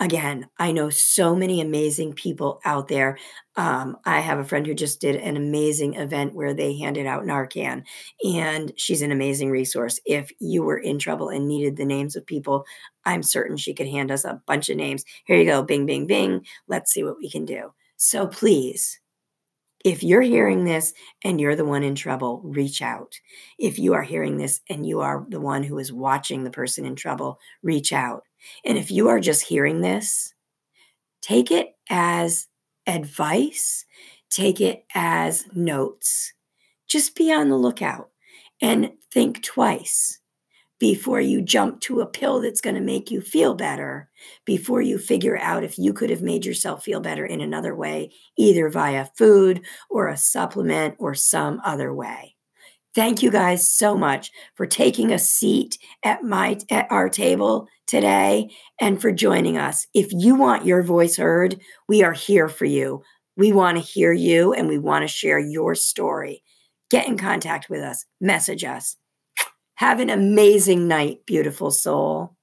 again, 0.00 0.48
I 0.58 0.72
know 0.72 0.88
so 0.90 1.36
many 1.36 1.60
amazing 1.60 2.14
people 2.14 2.60
out 2.64 2.88
there. 2.88 3.18
Um, 3.56 3.96
I 4.06 4.20
have 4.20 4.38
a 4.38 4.44
friend 4.44 4.66
who 4.66 4.74
just 4.74 5.00
did 5.00 5.16
an 5.16 5.36
amazing 5.36 5.94
event 5.94 6.34
where 6.34 6.54
they 6.54 6.78
handed 6.78 7.06
out 7.06 7.24
Narcan, 7.24 7.82
and 8.24 8.72
she's 8.76 9.02
an 9.02 9.12
amazing 9.12 9.50
resource. 9.50 10.00
If 10.06 10.30
you 10.40 10.62
were 10.62 10.78
in 10.78 10.98
trouble 10.98 11.28
and 11.28 11.48
needed 11.48 11.76
the 11.76 11.84
names 11.84 12.16
of 12.16 12.24
people, 12.26 12.64
I'm 13.04 13.22
certain 13.22 13.56
she 13.56 13.74
could 13.74 13.88
hand 13.88 14.10
us 14.10 14.24
a 14.24 14.40
bunch 14.46 14.68
of 14.70 14.76
names. 14.76 15.04
Here 15.26 15.36
you 15.36 15.44
go, 15.44 15.62
bing, 15.62 15.86
bing, 15.86 16.06
bing. 16.06 16.46
Let's 16.68 16.92
see 16.92 17.04
what 17.04 17.18
we 17.18 17.30
can 17.30 17.44
do. 17.44 17.72
So 17.96 18.26
please, 18.26 18.99
if 19.84 20.02
you're 20.02 20.22
hearing 20.22 20.64
this 20.64 20.92
and 21.24 21.40
you're 21.40 21.56
the 21.56 21.64
one 21.64 21.82
in 21.82 21.94
trouble, 21.94 22.40
reach 22.44 22.82
out. 22.82 23.14
If 23.58 23.78
you 23.78 23.94
are 23.94 24.02
hearing 24.02 24.36
this 24.36 24.60
and 24.68 24.86
you 24.86 25.00
are 25.00 25.26
the 25.28 25.40
one 25.40 25.62
who 25.62 25.78
is 25.78 25.92
watching 25.92 26.44
the 26.44 26.50
person 26.50 26.84
in 26.84 26.96
trouble, 26.96 27.38
reach 27.62 27.92
out. 27.92 28.24
And 28.64 28.76
if 28.78 28.90
you 28.90 29.08
are 29.08 29.20
just 29.20 29.42
hearing 29.42 29.80
this, 29.80 30.34
take 31.22 31.50
it 31.50 31.76
as 31.90 32.48
advice, 32.86 33.84
take 34.30 34.60
it 34.60 34.84
as 34.94 35.46
notes. 35.54 36.34
Just 36.88 37.16
be 37.16 37.32
on 37.32 37.48
the 37.48 37.56
lookout 37.56 38.10
and 38.62 38.92
think 39.12 39.42
twice 39.42 40.19
before 40.80 41.20
you 41.20 41.42
jump 41.42 41.80
to 41.82 42.00
a 42.00 42.06
pill 42.06 42.40
that's 42.40 42.62
going 42.62 42.74
to 42.74 42.80
make 42.80 43.10
you 43.10 43.20
feel 43.20 43.54
better, 43.54 44.08
before 44.44 44.80
you 44.80 44.98
figure 44.98 45.38
out 45.38 45.62
if 45.62 45.78
you 45.78 45.92
could 45.92 46.10
have 46.10 46.22
made 46.22 46.44
yourself 46.44 46.82
feel 46.82 47.00
better 47.00 47.24
in 47.24 47.40
another 47.40 47.76
way, 47.76 48.10
either 48.36 48.68
via 48.68 49.06
food 49.16 49.60
or 49.90 50.08
a 50.08 50.16
supplement 50.16 50.96
or 50.98 51.14
some 51.14 51.60
other 51.64 51.94
way. 51.94 52.34
Thank 52.94 53.22
you 53.22 53.30
guys 53.30 53.68
so 53.68 53.96
much 53.96 54.32
for 54.54 54.66
taking 54.66 55.12
a 55.12 55.18
seat 55.18 55.78
at 56.02 56.24
my 56.24 56.58
at 56.70 56.90
our 56.90 57.08
table 57.08 57.68
today 57.86 58.50
and 58.80 59.00
for 59.00 59.12
joining 59.12 59.56
us. 59.58 59.86
If 59.94 60.08
you 60.10 60.34
want 60.34 60.66
your 60.66 60.82
voice 60.82 61.16
heard, 61.16 61.60
we 61.88 62.02
are 62.02 62.12
here 62.12 62.48
for 62.48 62.64
you. 62.64 63.02
We 63.36 63.52
want 63.52 63.76
to 63.76 63.84
hear 63.84 64.12
you 64.12 64.52
and 64.54 64.66
we 64.66 64.78
want 64.78 65.02
to 65.02 65.08
share 65.08 65.38
your 65.38 65.76
story. 65.76 66.42
Get 66.90 67.06
in 67.06 67.16
contact 67.16 67.70
with 67.70 67.80
us, 67.80 68.04
message 68.20 68.64
us. 68.64 68.96
Have 69.80 69.98
an 69.98 70.10
amazing 70.10 70.88
night, 70.88 71.24
beautiful 71.24 71.70
soul. 71.70 72.36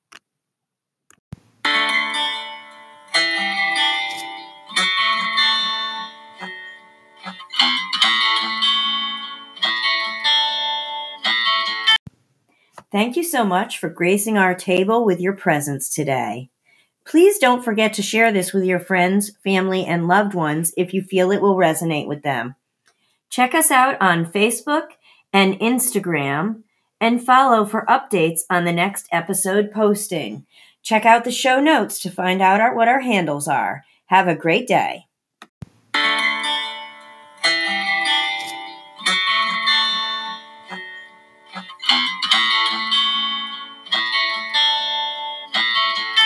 Thank 12.91 13.15
you 13.15 13.23
so 13.23 13.43
much 13.43 13.78
for 13.78 13.88
gracing 13.88 14.39
our 14.39 14.56
table 14.56 15.06
with 15.06 15.19
your 15.19 15.34
presence 15.34 15.93
today. 15.93 16.50
Please 17.06 17.38
don't 17.38 17.63
forget 17.63 17.93
to 17.93 18.02
share 18.02 18.32
this 18.32 18.52
with 18.52 18.63
your 18.63 18.80
friends, 18.80 19.30
family, 19.43 19.86
and 19.86 20.08
loved 20.08 20.34
ones 20.34 20.73
if 20.76 20.91
you 20.91 21.04
feel 21.04 21.30
it 21.30 21.43
will 21.43 21.56
resonate 21.56 22.08
with 22.08 22.23
them. 22.23 22.56
Check 23.30 23.54
us 23.54 23.69
out 23.69 24.02
on 24.02 24.26
Facebook 24.26 24.88
and 25.32 25.54
Instagram 25.60 26.63
and 27.01 27.23
follow 27.23 27.65
for 27.65 27.86
updates 27.88 28.41
on 28.49 28.65
the 28.65 28.73
next 28.73 29.07
episode 29.12 29.71
posting. 29.71 30.45
Check 30.83 31.05
out 31.05 31.23
the 31.23 31.31
show 31.31 31.60
notes 31.60 31.99
to 32.01 32.12
find 32.12 32.41
out 32.41 32.62
our, 32.62 32.75
what 32.75 32.88
our 32.88 33.01
handles 33.01 33.47
are. 33.47 33.83
Have 34.05 34.27
a 34.27 34.36
great 34.36 34.67
day. 34.67 35.06